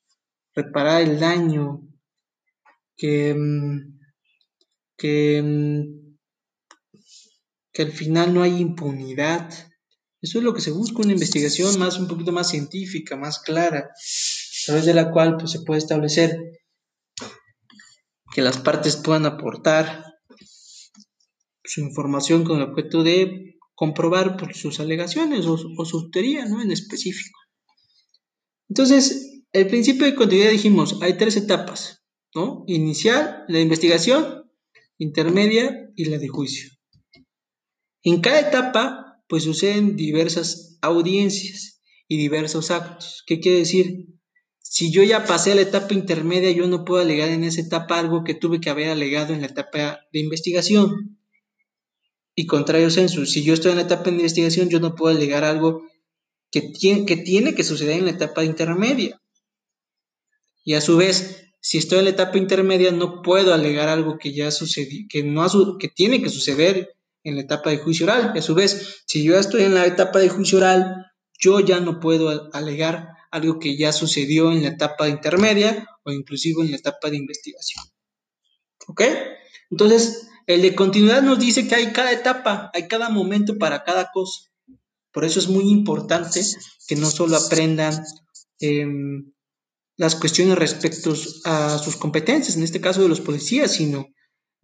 reparar 0.54 1.00
el 1.00 1.18
daño, 1.18 1.80
que, 2.94 3.34
mm, 3.34 4.00
que, 4.98 5.42
mm, 5.42 6.16
que 7.72 7.82
al 7.82 7.92
final 7.92 8.34
no 8.34 8.42
hay 8.42 8.58
impunidad. 8.58 9.50
Eso 10.24 10.38
es 10.38 10.44
lo 10.44 10.54
que 10.54 10.62
se 10.62 10.70
busca, 10.70 11.02
una 11.02 11.12
investigación 11.12 11.78
más, 11.78 11.98
un 11.98 12.08
poquito 12.08 12.32
más 12.32 12.48
científica, 12.48 13.14
más 13.14 13.40
clara, 13.40 13.80
a 13.80 14.64
través 14.64 14.86
de 14.86 14.94
la 14.94 15.10
cual 15.10 15.36
pues, 15.36 15.50
se 15.50 15.60
puede 15.60 15.76
establecer 15.80 16.38
que 18.32 18.40
las 18.40 18.56
partes 18.56 18.96
puedan 18.96 19.26
aportar 19.26 20.02
su 21.62 21.82
información 21.82 22.42
con 22.42 22.56
el 22.56 22.70
objeto 22.70 23.02
de 23.02 23.58
comprobar 23.74 24.38
sus 24.54 24.80
alegaciones 24.80 25.44
o, 25.44 25.84
su 25.84 26.10
teoría 26.10 26.46
¿no? 26.46 26.62
en 26.62 26.70
específico. 26.70 27.38
Entonces, 28.70 29.42
el 29.52 29.66
principio 29.66 30.06
de 30.06 30.14
continuidad 30.14 30.52
dijimos, 30.52 31.02
hay 31.02 31.18
tres 31.18 31.36
etapas, 31.36 32.02
¿no? 32.34 32.64
Inicial, 32.66 33.44
la 33.48 33.60
investigación, 33.60 34.50
intermedia 34.96 35.90
y 35.94 36.06
la 36.06 36.16
de 36.16 36.28
juicio. 36.28 36.70
En 38.02 38.22
cada 38.22 38.40
etapa 38.40 39.03
pues 39.28 39.44
suceden 39.44 39.96
diversas 39.96 40.78
audiencias 40.82 41.82
y 42.08 42.16
diversos 42.16 42.70
actos. 42.70 43.22
¿Qué 43.26 43.40
quiere 43.40 43.58
decir? 43.58 44.06
Si 44.60 44.90
yo 44.90 45.02
ya 45.02 45.24
pasé 45.24 45.54
la 45.54 45.62
etapa 45.62 45.94
intermedia, 45.94 46.50
yo 46.50 46.66
no 46.66 46.84
puedo 46.84 47.02
alegar 47.02 47.28
en 47.28 47.44
esa 47.44 47.60
etapa 47.60 47.98
algo 47.98 48.24
que 48.24 48.34
tuve 48.34 48.60
que 48.60 48.70
haber 48.70 48.88
alegado 48.88 49.32
en 49.32 49.40
la 49.40 49.46
etapa 49.46 50.00
de 50.12 50.18
investigación. 50.18 51.18
Y 52.34 52.46
contrario 52.46 52.90
censo, 52.90 53.24
si 53.26 53.44
yo 53.44 53.54
estoy 53.54 53.70
en 53.70 53.76
la 53.76 53.84
etapa 53.84 54.04
de 54.04 54.16
investigación, 54.16 54.68
yo 54.68 54.80
no 54.80 54.94
puedo 54.94 55.14
alegar 55.14 55.44
algo 55.44 55.82
que 56.50 56.60
tiene, 56.60 57.06
que 57.06 57.16
tiene 57.16 57.54
que 57.54 57.62
suceder 57.62 57.98
en 57.98 58.06
la 58.06 58.10
etapa 58.12 58.44
intermedia. 58.44 59.20
Y 60.64 60.74
a 60.74 60.80
su 60.80 60.96
vez, 60.96 61.52
si 61.60 61.78
estoy 61.78 61.98
en 61.98 62.04
la 62.04 62.10
etapa 62.10 62.38
intermedia, 62.38 62.90
no 62.90 63.22
puedo 63.22 63.54
alegar 63.54 63.88
algo 63.88 64.18
que 64.18 64.32
ya 64.32 64.50
sucedió, 64.50 65.06
que, 65.08 65.22
no 65.22 65.46
que 65.78 65.88
tiene 65.88 66.22
que 66.22 66.30
suceder 66.30 66.96
en 67.24 67.36
la 67.36 67.42
etapa 67.42 67.70
de 67.70 67.78
juicio 67.78 68.06
oral. 68.06 68.32
A 68.36 68.42
su 68.42 68.54
vez, 68.54 69.02
si 69.06 69.24
yo 69.24 69.38
estoy 69.38 69.62
en 69.62 69.74
la 69.74 69.86
etapa 69.86 70.18
de 70.20 70.28
juicio 70.28 70.58
oral, 70.58 71.06
yo 71.38 71.60
ya 71.60 71.80
no 71.80 71.98
puedo 71.98 72.50
alegar 72.52 73.08
algo 73.30 73.58
que 73.58 73.76
ya 73.76 73.92
sucedió 73.92 74.52
en 74.52 74.62
la 74.62 74.68
etapa 74.68 75.08
intermedia 75.08 75.88
o 76.04 76.12
inclusive 76.12 76.62
en 76.62 76.70
la 76.70 76.76
etapa 76.76 77.10
de 77.10 77.16
investigación. 77.16 77.84
¿Ok? 78.86 79.02
Entonces, 79.70 80.28
el 80.46 80.62
de 80.62 80.74
continuidad 80.74 81.22
nos 81.22 81.38
dice 81.38 81.66
que 81.66 81.74
hay 81.74 81.92
cada 81.92 82.12
etapa, 82.12 82.70
hay 82.74 82.86
cada 82.86 83.08
momento 83.08 83.58
para 83.58 83.82
cada 83.82 84.10
cosa. 84.12 84.50
Por 85.10 85.24
eso 85.24 85.38
es 85.38 85.48
muy 85.48 85.68
importante 85.70 86.40
que 86.86 86.96
no 86.96 87.10
solo 87.10 87.36
aprendan 87.36 88.04
em, 88.60 89.32
las 89.96 90.16
cuestiones 90.16 90.58
respecto 90.58 91.14
a 91.44 91.78
sus 91.78 91.96
competencias, 91.96 92.56
en 92.56 92.62
este 92.62 92.80
caso 92.80 93.02
de 93.02 93.08
los 93.08 93.20
policías, 93.20 93.72
sino 93.72 94.06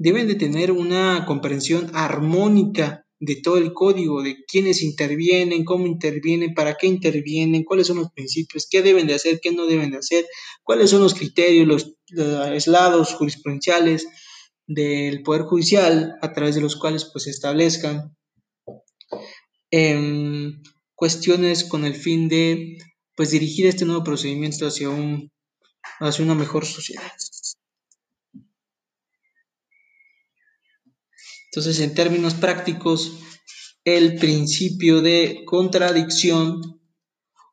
deben 0.00 0.26
de 0.26 0.34
tener 0.34 0.72
una 0.72 1.26
comprensión 1.26 1.90
armónica 1.92 3.04
de 3.18 3.36
todo 3.36 3.58
el 3.58 3.74
código, 3.74 4.22
de 4.22 4.44
quiénes 4.46 4.82
intervienen, 4.82 5.62
cómo 5.62 5.86
intervienen, 5.86 6.54
para 6.54 6.76
qué 6.76 6.86
intervienen, 6.86 7.64
cuáles 7.64 7.88
son 7.88 7.98
los 7.98 8.10
principios, 8.10 8.66
qué 8.68 8.80
deben 8.80 9.06
de 9.06 9.12
hacer, 9.12 9.40
qué 9.42 9.52
no 9.52 9.66
deben 9.66 9.90
de 9.90 9.98
hacer, 9.98 10.26
cuáles 10.62 10.88
son 10.88 11.02
los 11.02 11.12
criterios, 11.12 11.66
los, 11.66 11.94
aislados 12.40 13.12
jurisprudenciales 13.12 14.08
del 14.66 15.22
Poder 15.22 15.42
Judicial 15.42 16.14
a 16.22 16.32
través 16.32 16.54
de 16.54 16.62
los 16.62 16.76
cuales 16.76 17.04
pues 17.12 17.24
se 17.24 17.30
establezcan 17.30 18.16
em, 19.70 20.62
cuestiones 20.94 21.64
con 21.64 21.84
el 21.84 21.94
fin 21.94 22.30
de 22.30 22.78
pues 23.14 23.32
dirigir 23.32 23.66
este 23.66 23.84
nuevo 23.84 24.02
procedimiento 24.02 24.66
hacia, 24.66 24.88
un, 24.88 25.30
hacia 25.98 26.24
una 26.24 26.34
mejor 26.34 26.64
sociedad. 26.64 27.12
Entonces, 31.52 31.80
en 31.80 31.94
términos 31.94 32.34
prácticos, 32.34 33.18
el 33.84 34.16
principio 34.16 35.02
de 35.02 35.42
contradicción 35.46 36.80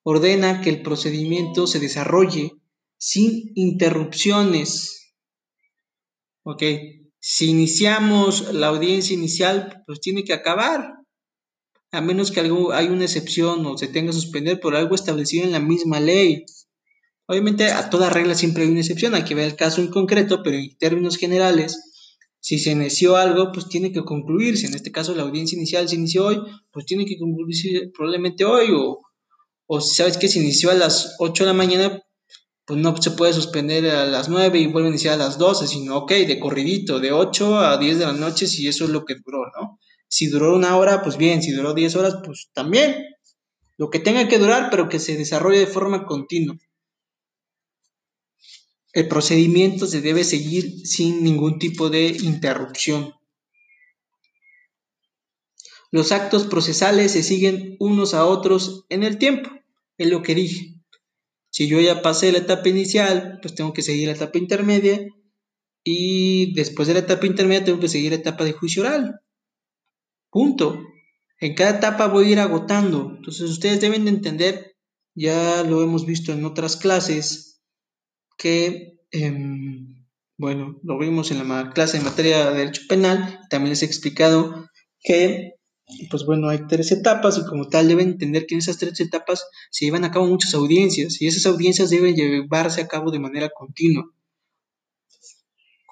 ordena 0.03 0.61
que 0.61 0.69
el 0.69 0.83
procedimiento 0.83 1.65
se 1.67 1.79
desarrolle 1.79 2.51
sin 2.97 3.51
interrupciones. 3.55 5.13
Ok, 6.43 6.63
si 7.19 7.49
iniciamos 7.49 8.53
la 8.53 8.67
audiencia 8.67 9.15
inicial, 9.15 9.83
pues 9.85 9.99
tiene 9.99 10.23
que 10.23 10.33
acabar, 10.33 10.93
a 11.91 12.01
menos 12.01 12.31
que 12.31 12.39
algo, 12.39 12.73
hay 12.73 12.87
una 12.87 13.05
excepción 13.05 13.65
o 13.65 13.77
se 13.77 13.87
tenga 13.87 14.11
que 14.11 14.17
suspender 14.17 14.59
por 14.59 14.75
algo 14.75 14.95
establecido 14.95 15.43
en 15.43 15.51
la 15.51 15.59
misma 15.59 15.99
ley. 15.99 16.45
Obviamente 17.25 17.71
a 17.71 17.89
toda 17.89 18.09
regla 18.09 18.35
siempre 18.35 18.63
hay 18.63 18.69
una 18.69 18.79
excepción, 18.79 19.15
hay 19.15 19.23
que 19.23 19.35
ver 19.35 19.45
el 19.45 19.55
caso 19.55 19.81
en 19.81 19.89
concreto, 19.89 20.41
pero 20.43 20.57
en 20.57 20.77
términos 20.77 21.17
generales, 21.17 21.86
si 22.47 22.59
se 22.59 22.71
inició 22.71 23.17
algo, 23.17 23.51
pues 23.51 23.67
tiene 23.67 23.91
que 23.91 24.05
concluirse. 24.05 24.67
En 24.67 24.73
este 24.73 24.89
caso, 24.89 25.13
la 25.13 25.23
audiencia 25.23 25.57
inicial 25.57 25.89
se 25.89 25.95
inició 25.95 26.27
hoy, 26.27 26.39
pues 26.71 26.85
tiene 26.85 27.03
que 27.03 27.17
concluirse 27.17 27.91
probablemente 27.93 28.45
hoy. 28.45 28.69
O, 28.73 29.01
o 29.65 29.81
si 29.81 29.95
sabes 29.95 30.17
que 30.17 30.29
se 30.29 30.39
inició 30.39 30.71
a 30.71 30.75
las 30.75 31.17
8 31.19 31.43
de 31.43 31.47
la 31.49 31.53
mañana, 31.53 32.01
pues 32.63 32.79
no 32.79 32.95
se 33.01 33.11
puede 33.11 33.33
suspender 33.33 33.89
a 33.89 34.05
las 34.05 34.29
9 34.29 34.59
y 34.59 34.67
vuelve 34.67 34.87
a 34.87 34.91
iniciar 34.91 35.15
a 35.15 35.25
las 35.25 35.37
12, 35.37 35.67
sino, 35.67 35.97
ok, 35.97 36.09
de 36.09 36.39
corridito, 36.39 37.01
de 37.01 37.11
8 37.11 37.59
a 37.59 37.77
10 37.77 37.99
de 37.99 38.05
la 38.05 38.13
noche, 38.13 38.47
si 38.47 38.65
eso 38.65 38.85
es 38.85 38.91
lo 38.91 39.03
que 39.03 39.15
duró, 39.15 39.39
¿no? 39.59 39.77
Si 40.07 40.27
duró 40.27 40.55
una 40.55 40.77
hora, 40.77 41.01
pues 41.03 41.17
bien, 41.17 41.43
si 41.43 41.51
duró 41.51 41.73
10 41.73 41.97
horas, 41.97 42.15
pues 42.23 42.49
también. 42.53 42.95
Lo 43.75 43.89
que 43.89 43.99
tenga 43.99 44.25
que 44.29 44.39
durar, 44.39 44.69
pero 44.71 44.87
que 44.87 44.99
se 44.99 45.17
desarrolle 45.17 45.59
de 45.59 45.67
forma 45.67 46.05
continua. 46.05 46.55
El 48.97 49.07
procedimiento 49.07 49.85
se 49.85 50.01
debe 50.01 50.23
seguir 50.23 50.87
sin 50.87 51.23
ningún 51.23 51.59
tipo 51.59 51.91
de 51.91 52.07
interrupción. 52.07 53.13
Los 55.91 56.11
actos 56.11 56.47
procesales 56.47 57.11
se 57.11 57.21
siguen 57.21 57.75
unos 57.79 58.15
a 58.15 58.25
otros 58.25 58.87
en 58.89 59.03
el 59.03 59.19
tiempo, 59.19 59.51
es 59.99 60.09
lo 60.09 60.23
que 60.23 60.33
dije. 60.33 60.81
Si 61.51 61.67
yo 61.67 61.79
ya 61.79 62.01
pasé 62.01 62.31
la 62.31 62.39
etapa 62.39 62.69
inicial, 62.69 63.37
pues 63.39 63.53
tengo 63.53 63.71
que 63.71 63.83
seguir 63.83 64.07
la 64.07 64.15
etapa 64.15 64.39
intermedia 64.39 65.05
y 65.83 66.55
después 66.55 66.87
de 66.87 66.95
la 66.95 67.01
etapa 67.01 67.27
intermedia 67.27 67.65
tengo 67.65 67.79
que 67.79 67.89
seguir 67.89 68.13
la 68.13 68.17
etapa 68.17 68.45
de 68.45 68.53
juicio 68.53 68.81
oral. 68.81 69.21
Punto. 70.31 70.81
En 71.39 71.53
cada 71.53 71.77
etapa 71.77 72.07
voy 72.07 72.29
a 72.29 72.31
ir 72.31 72.39
agotando. 72.39 73.13
Entonces 73.15 73.47
ustedes 73.47 73.79
deben 73.79 74.05
de 74.05 74.09
entender, 74.09 74.75
ya 75.13 75.61
lo 75.61 75.83
hemos 75.83 76.07
visto 76.07 76.33
en 76.33 76.45
otras 76.45 76.77
clases, 76.77 77.56
que, 78.37 78.99
em, 79.11 80.05
bueno, 80.37 80.79
lo 80.83 80.97
vimos 80.99 81.31
en 81.31 81.47
la 81.47 81.71
clase 81.71 81.97
de 81.97 82.03
materia 82.03 82.49
de 82.49 82.57
derecho 82.57 82.83
penal, 82.87 83.41
también 83.49 83.71
les 83.71 83.81
he 83.81 83.85
explicado 83.85 84.69
que, 85.01 85.55
pues 86.09 86.25
bueno, 86.25 86.49
hay 86.49 86.67
tres 86.67 86.91
etapas 86.91 87.37
y 87.37 87.45
como 87.45 87.69
tal 87.69 87.87
deben 87.87 88.09
entender 88.09 88.45
que 88.45 88.55
en 88.55 88.59
esas 88.59 88.77
tres 88.77 88.99
etapas 88.99 89.45
se 89.71 89.85
llevan 89.85 90.03
a 90.03 90.11
cabo 90.11 90.27
muchas 90.27 90.53
audiencias 90.53 91.21
y 91.21 91.27
esas 91.27 91.45
audiencias 91.45 91.89
deben 91.89 92.15
llevarse 92.15 92.81
a 92.81 92.87
cabo 92.87 93.11
de 93.11 93.19
manera 93.19 93.49
continua. 93.49 94.05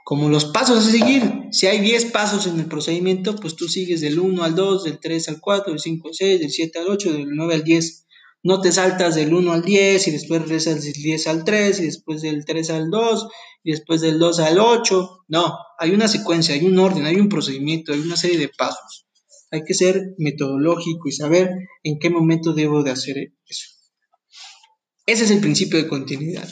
Como 0.06 0.30
los 0.30 0.46
pasos 0.46 0.86
a 0.86 0.92
seguir, 0.92 1.24
si 1.52 1.66
hay 1.66 1.80
10 1.80 2.12
pasos 2.12 2.46
en 2.46 2.60
el 2.60 2.68
procedimiento, 2.68 3.36
pues 3.38 3.56
tú 3.56 3.68
sigues 3.68 4.02
del 4.02 4.20
1 4.20 4.44
al 4.44 4.54
2, 4.54 4.84
del 4.84 5.00
3 5.00 5.30
al 5.30 5.42
4, 5.42 5.74
del 5.74 5.80
5 5.80 6.08
al 6.08 6.14
6, 6.14 6.40
del 6.42 6.52
7 6.52 6.78
al 6.80 6.88
8, 6.90 7.14
del 7.14 7.36
9 7.36 7.56
al 7.56 7.64
10 7.64 8.05
no 8.46 8.62
te 8.62 8.72
saltas 8.72 9.16
del 9.16 9.34
1 9.34 9.54
al 9.54 9.64
10 9.64 10.08
y 10.08 10.12
después 10.12 10.40
regresas 10.44 10.84
del 10.84 10.94
10 10.94 11.28
al 11.28 11.44
3 11.44 11.80
y 11.80 11.86
después 11.86 12.22
del 12.22 12.46
3 12.46 12.70
al 12.70 12.92
2 12.92 13.28
y 13.64 13.72
después 13.72 14.02
del 14.02 14.20
2 14.20 14.40
al 14.40 14.60
8. 14.60 15.26
No, 15.30 15.58
hay 15.80 15.96
una 15.96 16.08
secuencia, 16.08 16.54
hay 16.54 16.64
un 16.64 16.78
orden, 16.78 17.08
hay 17.08 17.16
un 17.16 17.28
procedimiento, 17.28 17.92
hay 17.92 18.02
una 18.02 18.16
serie 18.16 18.38
de 18.38 18.50
pasos. 18.50 19.08
Hay 19.50 19.64
que 19.64 19.74
ser 19.74 20.14
metodológico 20.20 21.08
y 21.08 21.12
saber 21.12 21.50
en 21.82 21.98
qué 21.98 22.12
momento 22.12 22.54
debo 22.54 22.84
de 22.84 22.92
hacer 22.92 23.16
eso. 23.48 23.68
Ese 25.08 25.24
es 25.24 25.32
el 25.32 25.40
principio 25.40 25.80
de 25.80 25.88
continuidad. 25.88 26.48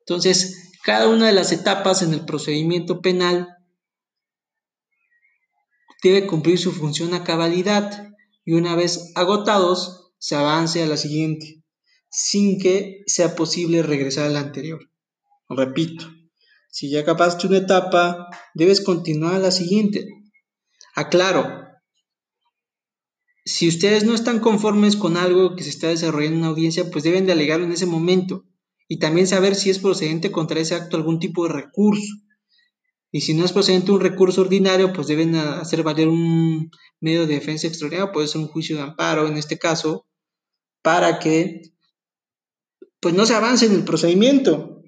Entonces, 0.00 0.74
cada 0.84 1.08
una 1.08 1.28
de 1.28 1.32
las 1.32 1.50
etapas 1.50 2.02
en 2.02 2.12
el 2.12 2.26
procedimiento 2.26 3.00
penal 3.00 3.48
debe 6.02 6.26
cumplir 6.26 6.58
su 6.58 6.72
función 6.72 7.14
a 7.14 7.24
cabalidad 7.24 8.08
y 8.44 8.52
una 8.52 8.74
vez 8.74 9.12
agotados 9.14 10.12
se 10.18 10.36
avance 10.36 10.82
a 10.82 10.86
la 10.86 10.96
siguiente, 10.96 11.62
sin 12.10 12.58
que 12.58 13.02
sea 13.06 13.34
posible 13.34 13.82
regresar 13.82 14.26
a 14.26 14.30
la 14.30 14.40
anterior. 14.40 14.90
Repito, 15.48 16.06
si 16.70 16.90
ya 16.90 17.00
acabaste 17.00 17.46
una 17.46 17.58
etapa, 17.58 18.28
debes 18.54 18.80
continuar 18.80 19.34
a 19.34 19.38
la 19.40 19.50
siguiente. 19.50 20.06
Aclaro, 20.94 21.70
si 23.44 23.68
ustedes 23.68 24.04
no 24.04 24.14
están 24.14 24.38
conformes 24.38 24.96
con 24.96 25.16
algo 25.16 25.56
que 25.56 25.64
se 25.64 25.70
está 25.70 25.88
desarrollando 25.88 26.36
en 26.36 26.42
una 26.42 26.50
audiencia, 26.50 26.90
pues 26.90 27.02
deben 27.04 27.26
de 27.26 27.32
alegarlo 27.32 27.66
en 27.66 27.72
ese 27.72 27.86
momento 27.86 28.44
y 28.86 28.98
también 28.98 29.26
saber 29.26 29.54
si 29.54 29.70
es 29.70 29.78
procedente 29.78 30.30
contra 30.30 30.60
ese 30.60 30.74
acto 30.74 30.96
algún 30.96 31.18
tipo 31.18 31.46
de 31.46 31.54
recurso. 31.54 32.14
Y 33.12 33.22
si 33.22 33.34
no 33.34 33.44
es 33.44 33.52
procedente 33.52 33.92
un 33.92 34.00
recurso 34.00 34.42
ordinario, 34.42 34.92
pues 34.92 35.08
deben 35.08 35.34
hacer 35.34 35.82
valer 35.82 36.08
un 36.08 36.70
medio 37.00 37.26
de 37.26 37.34
defensa 37.34 37.66
extraordinario, 37.66 38.12
puede 38.12 38.28
ser 38.28 38.40
un 38.40 38.48
juicio 38.48 38.76
de 38.76 38.82
amparo 38.82 39.26
en 39.26 39.36
este 39.36 39.58
caso, 39.58 40.06
para 40.82 41.18
que 41.18 41.62
pues 43.00 43.14
no 43.14 43.26
se 43.26 43.34
avance 43.34 43.66
en 43.66 43.72
el 43.72 43.84
procedimiento 43.84 44.82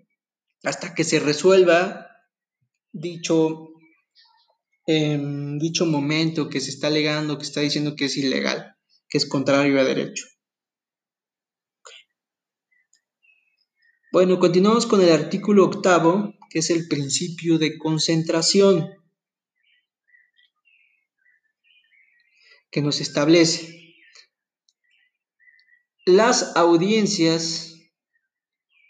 hasta 0.63 0.95
que 0.95 1.05
se 1.05 1.19
resuelva 1.19 2.07
dicho, 2.93 3.71
em, 4.87 5.59
dicho 5.59 5.87
momento 5.87 6.49
que 6.49 6.61
se 6.61 6.71
está 6.71 6.87
alegando, 6.89 7.39
que 7.39 7.45
está 7.45 7.61
diciendo 7.61 7.97
que 7.97 8.05
es 8.05 8.17
ilegal, 8.17 8.77
que 9.09 9.19
es 9.19 9.27
contrario 9.27 9.81
a 9.81 9.85
derecho. 9.85 10.27
Bueno, 14.13 14.39
continuamos 14.39 14.87
con 14.87 15.01
el 15.01 15.11
artículo 15.11 15.65
octavo, 15.65 16.35
que 16.51 16.59
es 16.59 16.71
el 16.71 16.87
principio 16.87 17.59
de 17.59 17.79
concentración, 17.79 18.91
que 22.71 22.83
nos 22.83 23.01
establece 23.01 23.83
las 26.05 26.57
audiencias 26.57 27.77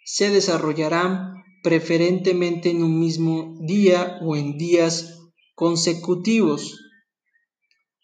se 0.04 0.30
desarrollarán 0.30 1.44
preferentemente 1.62 2.70
en 2.70 2.82
un 2.82 2.98
mismo 2.98 3.58
día 3.60 4.18
o 4.22 4.34
en 4.34 4.56
días 4.56 5.20
consecutivos 5.54 6.80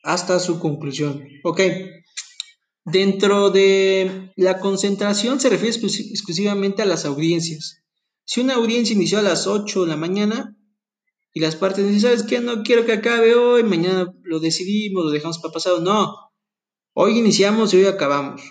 hasta 0.02 0.38
su 0.40 0.60
conclusión. 0.60 1.26
Ok, 1.42 1.60
dentro 2.90 3.50
de 3.50 4.32
la 4.36 4.58
concentración 4.58 5.40
se 5.40 5.50
refiere 5.50 5.76
exclusivamente 5.76 6.82
a 6.82 6.86
las 6.86 7.04
audiencias. 7.04 7.82
Si 8.24 8.40
una 8.40 8.54
audiencia 8.54 8.94
inició 8.94 9.18
a 9.18 9.22
las 9.22 9.46
8 9.46 9.82
de 9.82 9.88
la 9.88 9.96
mañana 9.96 10.56
y 11.32 11.40
las 11.40 11.56
partes 11.56 11.84
dicen, 11.86 12.00
¿sabes 12.00 12.22
qué? 12.22 12.40
No 12.40 12.62
quiero 12.62 12.84
que 12.84 12.92
acabe 12.92 13.34
hoy, 13.34 13.62
mañana 13.62 14.12
lo 14.22 14.40
decidimos, 14.40 15.04
lo 15.04 15.10
dejamos 15.10 15.38
para 15.38 15.52
pasado. 15.52 15.80
No, 15.80 16.14
hoy 16.94 17.18
iniciamos 17.18 17.72
y 17.72 17.78
hoy 17.78 17.86
acabamos. 17.86 18.42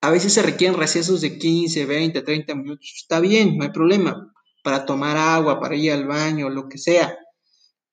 A 0.00 0.10
veces 0.10 0.32
se 0.32 0.42
requieren 0.42 0.78
recesos 0.78 1.20
de 1.20 1.38
15, 1.38 1.86
20, 1.86 2.22
30 2.22 2.54
minutos. 2.54 2.92
Está 2.96 3.20
bien, 3.20 3.56
no 3.56 3.64
hay 3.64 3.70
problema. 3.70 4.32
Para 4.62 4.84
tomar 4.84 5.16
agua, 5.16 5.60
para 5.60 5.74
ir 5.74 5.92
al 5.92 6.06
baño, 6.06 6.50
lo 6.50 6.68
que 6.68 6.78
sea. 6.78 7.16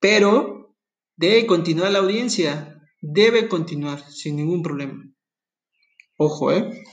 Pero 0.00 0.76
debe 1.16 1.46
continuar 1.46 1.92
la 1.92 2.00
audiencia. 2.00 2.80
Debe 3.00 3.48
continuar 3.48 4.02
sin 4.10 4.36
ningún 4.36 4.62
problema. 4.62 5.13
Ojo, 6.16 6.52
¿eh? 6.52 6.84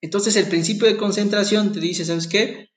Entonces 0.00 0.36
el 0.36 0.48
principio 0.48 0.86
de 0.86 0.96
concentración 0.96 1.72
te 1.72 1.80
dice, 1.80 2.04
¿sabes 2.04 2.26
qué? 2.26 2.68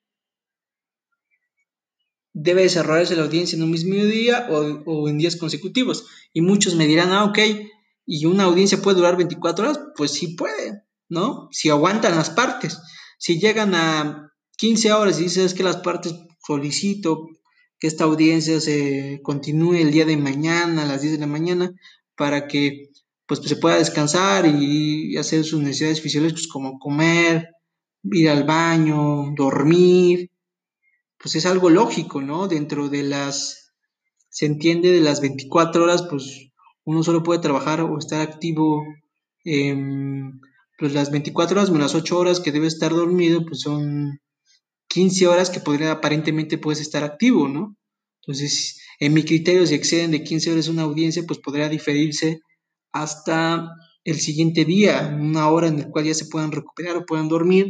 Debe 2.34 2.64
desarrollarse 2.64 3.16
la 3.16 3.24
audiencia 3.24 3.56
en 3.56 3.64
un 3.64 3.72
mismo 3.72 3.96
día 3.96 4.48
o, 4.50 5.10
en 5.10 5.18
días 5.18 5.36
consecutivos. 5.36 6.06
Y 6.34 6.42
muchos 6.42 6.76
me 6.76 6.88
dirán, 6.88 7.12
ah, 7.12 7.26
ok, 7.26 7.40
¿y 8.06 8.26
una 8.26 8.46
audiencia 8.46 8.82
puede 8.82 8.98
durar 8.98 9.18
24 9.18 9.66
horas? 9.66 9.80
Pues 9.96 10.12
sí 10.12 10.36
puede. 10.36 10.84
¿no? 11.10 11.50
Si 11.52 11.70
aguantan 11.70 12.16
las 12.16 12.30
partes. 12.30 12.80
Si 13.18 13.40
llegan 13.40 13.76
a 13.76 14.32
15 14.58 14.94
horas 14.94 15.20
y 15.20 15.24
dices 15.24 15.54
que 15.54 15.64
las 15.64 15.78
partes 15.78 16.14
solicito 16.46 17.28
que 17.80 17.88
esta 17.88 18.06
audiencia 18.06 18.60
se 18.62 19.20
continúe 19.24 19.76
el 19.76 19.92
día 19.92 20.06
de 20.06 20.18
mañana 20.18 20.84
a 20.84 20.86
las 20.86 21.02
10 21.02 21.14
de 21.14 21.20
la 21.20 21.28
mañana 21.28 21.72
para 22.16 22.48
que 22.48 22.89
pues, 23.30 23.42
se 23.42 23.58
pueda 23.58 23.78
descansar 23.78 24.48
y 24.48 25.16
hacer 25.16 25.44
sus 25.44 25.62
necesidades 25.62 26.02
fisiológicas 26.02 26.48
como 26.48 26.80
comer, 26.80 27.50
ir 28.04 28.28
al 28.28 28.44
baño, 28.44 29.34
dormir, 29.38 30.32
pues 31.20 31.36
es 31.36 31.46
algo 31.46 31.70
lógico, 31.70 32.24
¿no? 32.24 32.48
Dentro 32.48 32.90
de 32.90 33.04
las, 33.04 33.72
se 34.30 34.48
entiende 34.48 34.92
de 34.92 35.02
las 35.02 35.22
24 35.22 35.84
horas, 35.84 36.08
pues 36.10 36.50
uno 36.86 37.04
solo 37.04 37.22
puede 37.22 37.40
trabajar 37.40 37.82
o 37.82 38.00
estar 38.00 38.22
activo, 38.22 38.84
pues 39.44 40.94
las 40.94 41.12
24 41.12 41.60
horas 41.60 41.70
menos 41.70 41.94
las 41.94 42.02
8 42.02 42.18
horas 42.18 42.40
que 42.40 42.52
debe 42.52 42.66
estar 42.66 42.92
dormido, 42.92 43.46
pues 43.46 43.60
son 43.60 44.22
15 44.88 45.28
horas 45.28 45.52
que 45.52 45.60
podría 45.60 45.92
aparentemente 45.92 46.58
puedes 46.58 46.82
estar 46.82 47.04
activo, 47.04 47.48
¿no? 47.48 47.76
Entonces, 48.24 48.82
en 49.00 49.14
mi 49.14 49.24
criterio, 49.24 49.68
si 49.68 49.76
exceden 49.76 50.10
de 50.10 50.24
15 50.24 50.52
horas 50.52 50.68
una 50.68 50.82
audiencia, 50.82 51.22
pues 51.28 51.38
podría 51.38 51.70
diferirse 51.70 52.40
hasta 52.92 53.70
el 54.04 54.20
siguiente 54.20 54.66
día, 54.66 55.16
una 55.20 55.50
hora 55.50 55.68
en 55.68 55.78
la 55.80 55.90
cual 55.90 56.06
ya 56.06 56.14
se 56.14 56.26
puedan 56.26 56.52
recuperar 56.52 56.98
o 56.98 57.06
puedan 57.06 57.28
dormir 57.28 57.68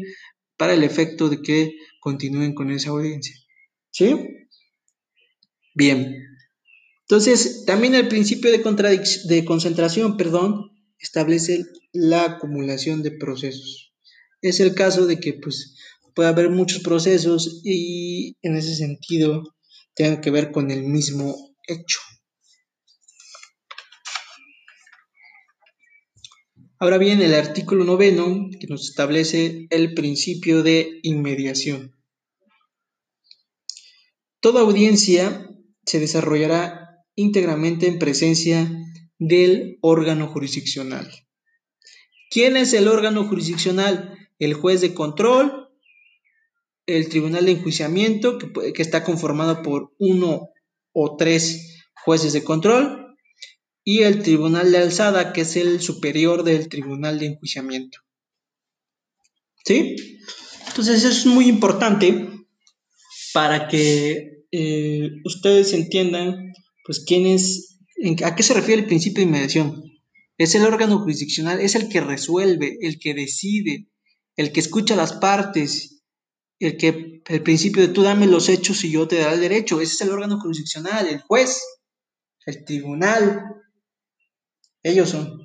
para 0.58 0.74
el 0.74 0.84
efecto 0.84 1.30
de 1.30 1.42
que 1.42 1.74
continúen 2.00 2.54
con 2.54 2.72
esa 2.72 2.90
audiencia. 2.92 3.36
¿Sí? 3.92 4.16
Bien. 5.74 6.16
Entonces, 7.02 7.64
también 7.66 7.96
el 7.96 8.08
principio 8.08 8.52
de, 8.52 8.60
de 9.26 9.46
concentración, 9.46 10.18
perdón, 10.18 10.72
establece 11.00 11.66
la 11.92 12.26
acumulación 12.26 13.02
de 13.02 13.12
procesos. 13.12 13.94
Es 14.42 14.60
el 14.60 14.76
caso 14.76 15.08
de 15.08 15.20
que 15.20 15.34
pues, 15.34 15.76
haber 16.26 16.50
muchos 16.50 16.80
procesos 16.80 17.62
y 17.64 18.38
en 18.42 18.58
ese 18.58 18.76
sentido 18.76 19.56
tengan 19.96 20.22
que 20.22 20.32
ver 20.32 20.52
con 20.52 20.72
el 20.72 20.84
mismo 20.84 21.56
hecho. 21.68 22.00
Ahora 26.82 26.98
bien, 26.98 27.22
el 27.22 27.34
artículo 27.34 27.84
noveno 27.84 28.50
que 28.58 28.68
nos 28.68 28.90
establece 28.90 29.68
el 29.70 29.94
principio 29.94 30.64
de 30.64 31.02
inmediación. 31.04 31.94
Toda 34.40 34.62
audiencia 34.62 35.50
se 35.86 36.00
desarrollará 36.00 37.04
íntegramente 37.16 37.88
en 37.88 38.00
presencia 38.00 38.72
del 39.18 39.78
órgano 39.82 40.28
jurisdiccional. 40.28 41.12
¿Quién 42.32 42.56
es 42.56 42.72
el 42.72 42.88
órgano 42.88 43.28
jurisdiccional? 43.28 44.18
El 44.40 44.54
juez 44.54 44.80
de 44.80 44.94
control, 44.94 45.68
el 46.86 47.10
tribunal 47.10 47.46
de 47.46 47.52
enjuiciamiento, 47.52 48.38
que, 48.38 48.72
que 48.72 48.82
está 48.82 49.04
conformado 49.04 49.64
por 49.64 49.94
uno 50.00 50.48
o 50.94 51.18
tres 51.18 51.84
jueces 52.06 52.32
de 52.32 52.46
control, 52.46 53.09
y 53.92 54.04
el 54.04 54.22
Tribunal 54.22 54.72
de 54.72 54.78
Alzada, 54.78 55.34
que 55.34 55.42
es 55.42 55.56
el 55.56 55.82
superior 55.82 56.44
del 56.44 56.70
Tribunal 56.70 57.18
de 57.18 57.26
Enjuiciamiento. 57.26 57.98
¿Sí? 59.66 59.96
Entonces 60.68 61.04
es 61.04 61.26
muy 61.26 61.48
importante 61.48 62.30
para 63.34 63.68
que 63.68 64.46
eh, 64.52 65.10
ustedes 65.26 65.74
entiendan, 65.74 66.54
pues, 66.86 67.04
quién 67.04 67.26
es, 67.26 67.80
a 68.24 68.36
qué 68.36 68.44
se 68.44 68.54
refiere 68.54 68.84
el 68.84 68.88
principio 68.88 69.24
de 69.24 69.30
inmediación. 69.30 69.82
Es 70.38 70.54
el 70.54 70.66
órgano 70.66 71.00
jurisdiccional, 71.00 71.60
es 71.60 71.74
el 71.74 71.90
que 71.90 72.02
resuelve, 72.02 72.78
el 72.82 73.00
que 73.00 73.16
decide, 73.16 73.90
el 74.36 74.52
que 74.52 74.60
escucha 74.60 74.96
las 74.96 75.14
partes, 75.14 76.04
el 76.60 76.78
que, 76.78 77.24
el 77.26 77.42
principio 77.42 77.82
de 77.82 77.92
tú 77.92 78.04
dame 78.04 78.28
los 78.28 78.50
hechos 78.50 78.84
y 78.84 78.92
yo 78.92 79.08
te 79.08 79.18
daré 79.18 79.34
el 79.34 79.42
derecho. 79.42 79.82
Ese 79.82 79.96
es 79.96 80.02
el 80.02 80.12
órgano 80.12 80.40
jurisdiccional, 80.40 81.08
el 81.08 81.22
juez, 81.22 81.60
el 82.46 82.64
tribunal, 82.66 83.42
ellos 84.84 85.10
son 85.10 85.42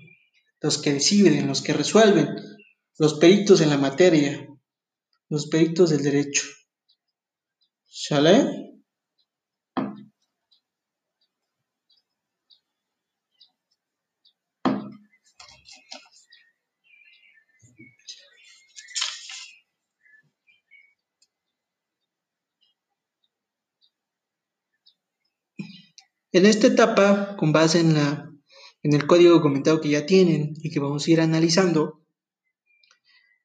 los 0.61 0.79
que 0.79 0.93
deciden, 0.95 1.47
los 1.47 1.63
que 1.63 1.73
resuelven, 1.73 2.37
los 2.99 3.15
peritos 3.15 3.61
en 3.61 3.71
la 3.71 3.79
materia, 3.79 4.49
los 5.29 5.49
peritos 5.49 5.91
del 5.91 6.03
derecho. 6.03 6.43
¿Sale? 7.87 8.65
En 26.33 26.47
esta 26.47 26.67
etapa, 26.67 27.37
con 27.37 27.53
base 27.53 27.79
en 27.79 27.95
la 27.95 28.34
en 28.85 28.93
el 28.93 29.07
código 29.07 29.33
documentado 29.33 29.81
que 29.81 29.89
ya 29.89 30.05
tienen 30.05 30.55
y 30.63 30.71
que 30.71 30.79
vamos 30.79 31.07
a 31.07 31.11
ir 31.11 31.21
analizando, 31.23 32.03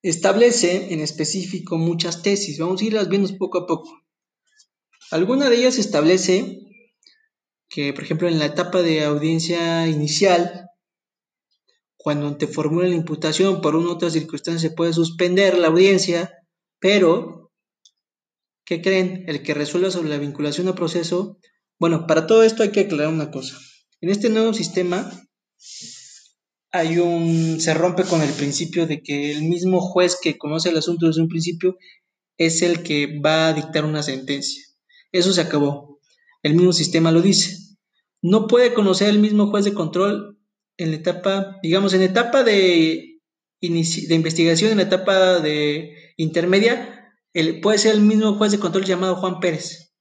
establece 0.02 0.94
en 0.94 1.00
específico 1.00 1.78
muchas 1.78 2.22
tesis. 2.22 2.60
Vamos 2.60 2.82
a 2.82 2.86
irlas 2.86 3.08
viendo 3.08 3.36
poco 3.38 3.60
a 3.60 3.66
poco. 3.66 4.04
Alguna 5.12 5.50
de 5.50 5.56
ellas 5.56 5.78
establece 5.78 6.60
que, 7.70 7.94
por 7.94 8.04
ejemplo, 8.04 8.28
en 8.28 8.38
la 8.38 8.48
etapa 8.48 8.82
de 8.82 9.06
audiencia 9.06 9.88
inicial, 9.88 10.70
cuando 11.96 12.36
te 12.36 12.46
formula 12.46 12.90
la 12.90 12.96
imputación 12.96 13.62
por 13.62 13.78
una 13.78 13.88
u 13.88 13.92
otra 13.92 14.10
circunstancia, 14.10 14.70
se 14.70 14.76
puede 14.76 14.92
suspender 14.92 15.58
la 15.58 15.68
audiencia, 15.68 16.34
pero, 16.80 17.54
¿qué 18.66 18.82
creen? 18.82 19.24
El 19.28 19.42
que 19.42 19.54
resuelva 19.54 19.90
sobre 19.90 20.10
la 20.10 20.18
vinculación 20.18 20.68
a 20.68 20.76
proceso, 20.76 21.40
bueno, 21.80 22.08
para 22.08 22.28
todo 22.28 22.44
esto 22.44 22.62
hay 22.62 22.72
que 22.72 22.82
aclarar 22.82 23.14
una 23.14 23.32
cosa. 23.32 23.58
En 24.02 24.10
este 24.10 24.30
nuevo 24.30 24.54
sistema, 24.54 25.10
hay 26.72 27.00
un, 27.00 27.60
se 27.60 27.74
rompe 27.74 28.04
con 28.04 28.22
el 28.22 28.32
principio 28.32 28.86
de 28.86 29.02
que 29.02 29.32
el 29.32 29.44
mismo 29.44 29.82
juez 29.82 30.18
que 30.22 30.38
conoce 30.38 30.70
el 30.70 30.78
asunto 30.78 31.08
desde 31.08 31.22
un 31.22 31.28
principio 31.28 31.78
es 32.38 32.62
el 32.62 32.84
que 32.84 33.20
va 33.20 33.48
a 33.48 33.54
dictar 33.54 33.86
una 33.86 34.04
sentencia. 34.04 34.64
Eso 35.12 35.34
se 35.34 35.42
acabó. 35.42 36.00
El 36.44 36.54
mismo 36.54 36.74
sistema 36.74 37.12
lo 37.12 37.22
dice. 37.22 37.58
No 38.22 38.48
puede 38.48 38.74
conocer 38.74 39.10
el 39.10 39.20
mismo 39.20 39.48
juez 39.48 39.66
de 39.66 39.74
control 39.74 40.38
en 40.78 40.92
la 40.92 40.98
etapa, 40.98 41.58
digamos, 41.64 41.94
en 41.94 42.00
la 42.00 42.06
etapa 42.06 42.44
de, 42.44 43.20
de 43.60 44.16
investigación, 44.16 44.72
en 44.72 44.78
la 44.78 44.84
etapa 44.84 45.40
de 45.40 46.14
intermedia, 46.18 46.96
puede 47.62 47.78
ser 47.78 47.96
el 47.96 48.02
mismo 48.02 48.36
juez 48.36 48.52
de 48.52 48.60
control 48.60 48.86
llamado 48.86 49.16
Juan 49.16 49.40
Pérez. 49.40 49.94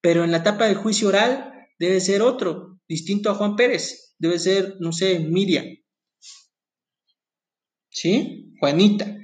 Pero 0.00 0.24
en 0.24 0.30
la 0.30 0.38
etapa 0.38 0.66
de 0.66 0.74
juicio 0.74 1.08
oral 1.08 1.52
debe 1.78 2.00
ser 2.00 2.22
otro, 2.22 2.78
distinto 2.88 3.30
a 3.30 3.34
Juan 3.34 3.56
Pérez 3.56 4.07
debe 4.18 4.38
ser, 4.38 4.76
no 4.80 4.92
sé, 4.92 5.18
Miriam. 5.20 5.66
¿Sí? 7.90 8.54
Juanita. 8.60 9.16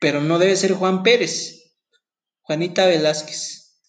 Pero 0.00 0.20
no 0.20 0.38
debe 0.38 0.56
ser 0.56 0.72
Juan 0.72 1.02
Pérez. 1.02 1.74
Juanita 2.42 2.86
Velázquez. 2.86 3.82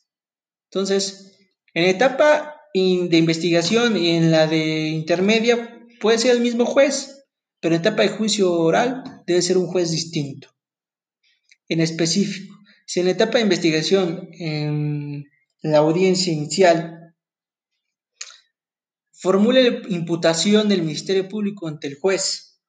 Entonces, 0.65 1.37
en 1.73 1.85
etapa 1.85 2.55
de 2.73 3.17
investigación 3.17 3.97
y 3.97 4.11
en 4.11 4.31
la 4.31 4.47
de 4.47 4.89
intermedia 4.89 5.87
puede 5.99 6.17
ser 6.17 6.35
el 6.35 6.41
mismo 6.41 6.65
juez, 6.65 7.25
pero 7.59 7.73
en 7.75 7.81
etapa 7.81 8.03
de 8.03 8.09
juicio 8.09 8.51
oral 8.51 9.23
debe 9.25 9.41
ser 9.41 9.57
un 9.57 9.67
juez 9.67 9.91
distinto. 9.91 10.49
En 11.67 11.81
específico, 11.81 12.55
si 12.85 12.99
en 12.99 13.07
la 13.07 13.13
etapa 13.13 13.37
de 13.37 13.43
investigación, 13.43 14.29
en 14.33 15.25
la 15.61 15.79
audiencia 15.79 16.33
inicial, 16.33 16.98
formule 19.19 19.81
imputación 19.89 20.69
del 20.69 20.81
Ministerio 20.81 21.27
Público 21.27 21.67
ante 21.67 21.87
el 21.87 21.99
juez. 21.99 22.61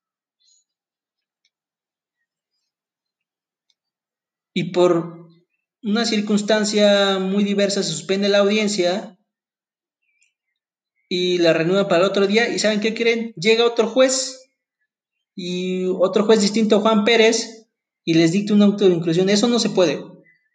Y 4.53 4.73
por 4.73 5.29
una 5.83 6.05
circunstancia 6.05 7.21
muy 7.21 7.45
diversa 7.45 7.85
se 7.85 7.93
suspende 7.93 8.29
la 8.29 8.39
audiencia 8.39 9.17
y 11.09 11.39
la 11.39 11.53
renueva 11.53 11.87
para 11.87 12.03
el 12.05 12.11
otro 12.11 12.27
día. 12.27 12.49
¿Y 12.53 12.59
saben 12.59 12.81
qué 12.81 12.95
creen? 12.95 13.33
Llega 13.37 13.65
otro 13.65 13.89
juez 13.89 14.51
y 15.37 15.85
otro 15.85 16.25
juez 16.25 16.41
distinto 16.41 16.81
Juan 16.81 17.05
Pérez 17.05 17.69
y 18.05 18.15
les 18.15 18.33
dicta 18.33 18.55
un 18.55 18.63
auto 18.63 18.89
de 18.89 18.95
inclusión. 18.97 19.29
Eso 19.29 19.47
no 19.47 19.61
se 19.61 19.71
puede. 19.71 20.03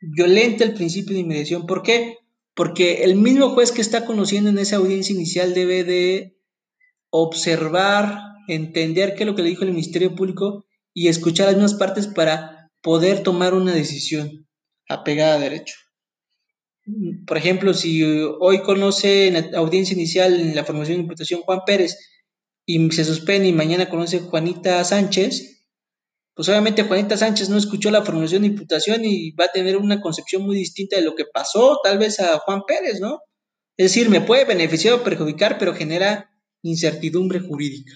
Violenta 0.01 0.65
el 0.65 0.73
principio 0.73 1.13
de 1.15 1.21
inmediación. 1.21 1.65
¿Por 1.65 1.83
qué? 1.83 2.17
Porque 2.55 3.03
el 3.03 3.15
mismo 3.15 3.49
juez 3.49 3.71
que 3.71 3.81
está 3.81 4.05
conociendo 4.05 4.49
en 4.49 4.57
esa 4.57 4.77
audiencia 4.77 5.13
inicial 5.13 5.53
debe 5.53 5.83
de 5.83 6.37
observar, 7.09 8.19
entender 8.47 9.15
qué 9.15 9.23
es 9.23 9.27
lo 9.27 9.35
que 9.35 9.43
le 9.43 9.49
dijo 9.49 9.63
el 9.63 9.71
Ministerio 9.71 10.15
Público 10.15 10.65
y 10.93 11.09
escuchar 11.09 11.47
las 11.47 11.55
mismas 11.55 11.73
partes 11.75 12.07
para 12.07 12.71
poder 12.81 13.23
tomar 13.23 13.53
una 13.53 13.73
decisión 13.73 14.47
apegada 14.87 15.35
a 15.35 15.39
derecho. 15.39 15.75
Por 17.25 17.37
ejemplo, 17.37 17.73
si 17.73 18.03
hoy 18.03 18.61
conoce 18.61 19.27
en 19.27 19.51
la 19.51 19.57
audiencia 19.57 19.93
inicial 19.93 20.39
en 20.39 20.55
la 20.55 20.63
formación 20.63 20.97
de 20.97 21.03
imputación 21.03 21.41
Juan 21.41 21.61
Pérez 21.65 21.97
y 22.65 22.89
se 22.91 23.03
suspende 23.03 23.47
y 23.47 23.53
mañana 23.53 23.89
conoce 23.89 24.19
Juanita 24.19 24.83
Sánchez, 24.83 25.54
pues 26.35 26.49
obviamente 26.49 26.83
Juanita 26.83 27.15
Sánchez 27.15 27.49
no 27.49 27.57
escuchó 27.57 27.89
la 27.91 28.03
formulación 28.03 28.41
de 28.41 28.49
imputación 28.49 29.05
y 29.05 29.31
va 29.31 29.45
a 29.45 29.51
tener 29.51 29.77
una 29.77 30.01
concepción 30.01 30.43
muy 30.43 30.57
distinta 30.57 30.97
de 30.97 31.01
lo 31.01 31.15
que 31.15 31.25
pasó, 31.25 31.79
tal 31.81 31.97
vez 31.97 32.19
a 32.19 32.39
Juan 32.39 32.63
Pérez, 32.67 32.99
¿no? 32.99 33.21
Es 33.77 33.91
decir, 33.91 34.09
me 34.09 34.21
puede 34.21 34.43
beneficiar 34.43 34.95
o 34.95 35.03
perjudicar, 35.03 35.57
pero 35.57 35.73
genera 35.73 36.29
incertidumbre 36.61 37.39
jurídica. 37.39 37.93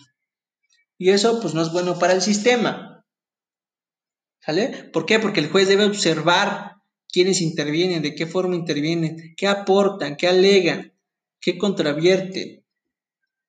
Y 0.97 1.09
eso 1.09 1.41
pues 1.41 1.53
no 1.53 1.61
es 1.61 1.71
bueno 1.71 1.99
para 1.99 2.13
el 2.13 2.21
sistema. 2.21 3.05
¿Sale? 4.41 4.89
¿Por 4.93 5.05
qué? 5.05 5.19
Porque 5.19 5.41
el 5.41 5.49
juez 5.49 5.67
debe 5.67 5.85
observar 5.85 6.75
quiénes 7.11 7.41
intervienen, 7.41 8.01
de 8.01 8.15
qué 8.15 8.25
forma 8.25 8.55
intervienen, 8.55 9.33
qué 9.35 9.47
aportan, 9.47 10.15
qué 10.15 10.27
alegan, 10.27 10.93
qué 11.41 11.57
contravierten. 11.57 12.65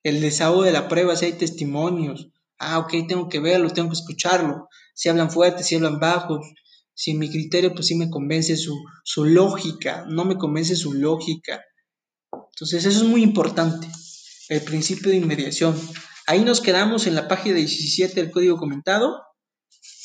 El 0.03 0.21
desahogo 0.21 0.63
de 0.63 0.73
la 0.73 0.89
prueba, 0.89 1.15
si 1.15 1.27
hay 1.27 1.33
testimonios. 1.35 2.31
Ah, 2.59 2.79
ok, 2.79 3.07
tengo 3.09 3.29
que 3.29 3.41
verlo, 3.41 3.71
tengo 3.71 3.89
que 3.89 3.95
escucharlo. 3.95 4.69
Si 4.95 5.09
hablan 5.09 5.31
fuerte, 5.31 5.63
si 5.63 5.77
hablan 5.77 5.99
bajos. 5.99 6.47
Si 6.95 7.15
mi 7.15 7.31
criterio, 7.31 7.73
pues 7.73 7.87
sí 7.87 7.95
me 7.95 8.11
convence 8.11 8.57
su, 8.57 8.77
su 9.05 9.25
lógica, 9.25 10.05
no 10.09 10.25
me 10.27 10.37
convence 10.37 10.77
su 10.77 10.93
lógica. 10.93 11.63
Entonces, 12.33 12.85
eso 12.85 13.05
es 13.05 13.09
muy 13.09 13.23
importante, 13.23 13.89
el 14.51 14.61
principio 14.63 15.11
de 15.11 15.17
inmediación. 15.17 15.75
Ahí 16.27 16.45
nos 16.45 16.61
quedamos 16.61 17.07
en 17.07 17.15
la 17.15 17.27
página 17.27 17.57
17 17.57 18.15
del 18.21 18.31
código 18.31 18.59
comentado. 18.59 19.23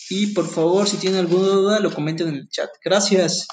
Y 0.09 0.27
por 0.27 0.47
favor, 0.47 0.87
si 0.87 0.97
tienen 0.97 1.19
alguna 1.19 1.47
duda, 1.47 1.79
lo 1.81 1.93
comenten 1.93 2.29
en 2.29 2.35
el 2.35 2.49
chat. 2.49 2.69
Gracias. 2.83 3.43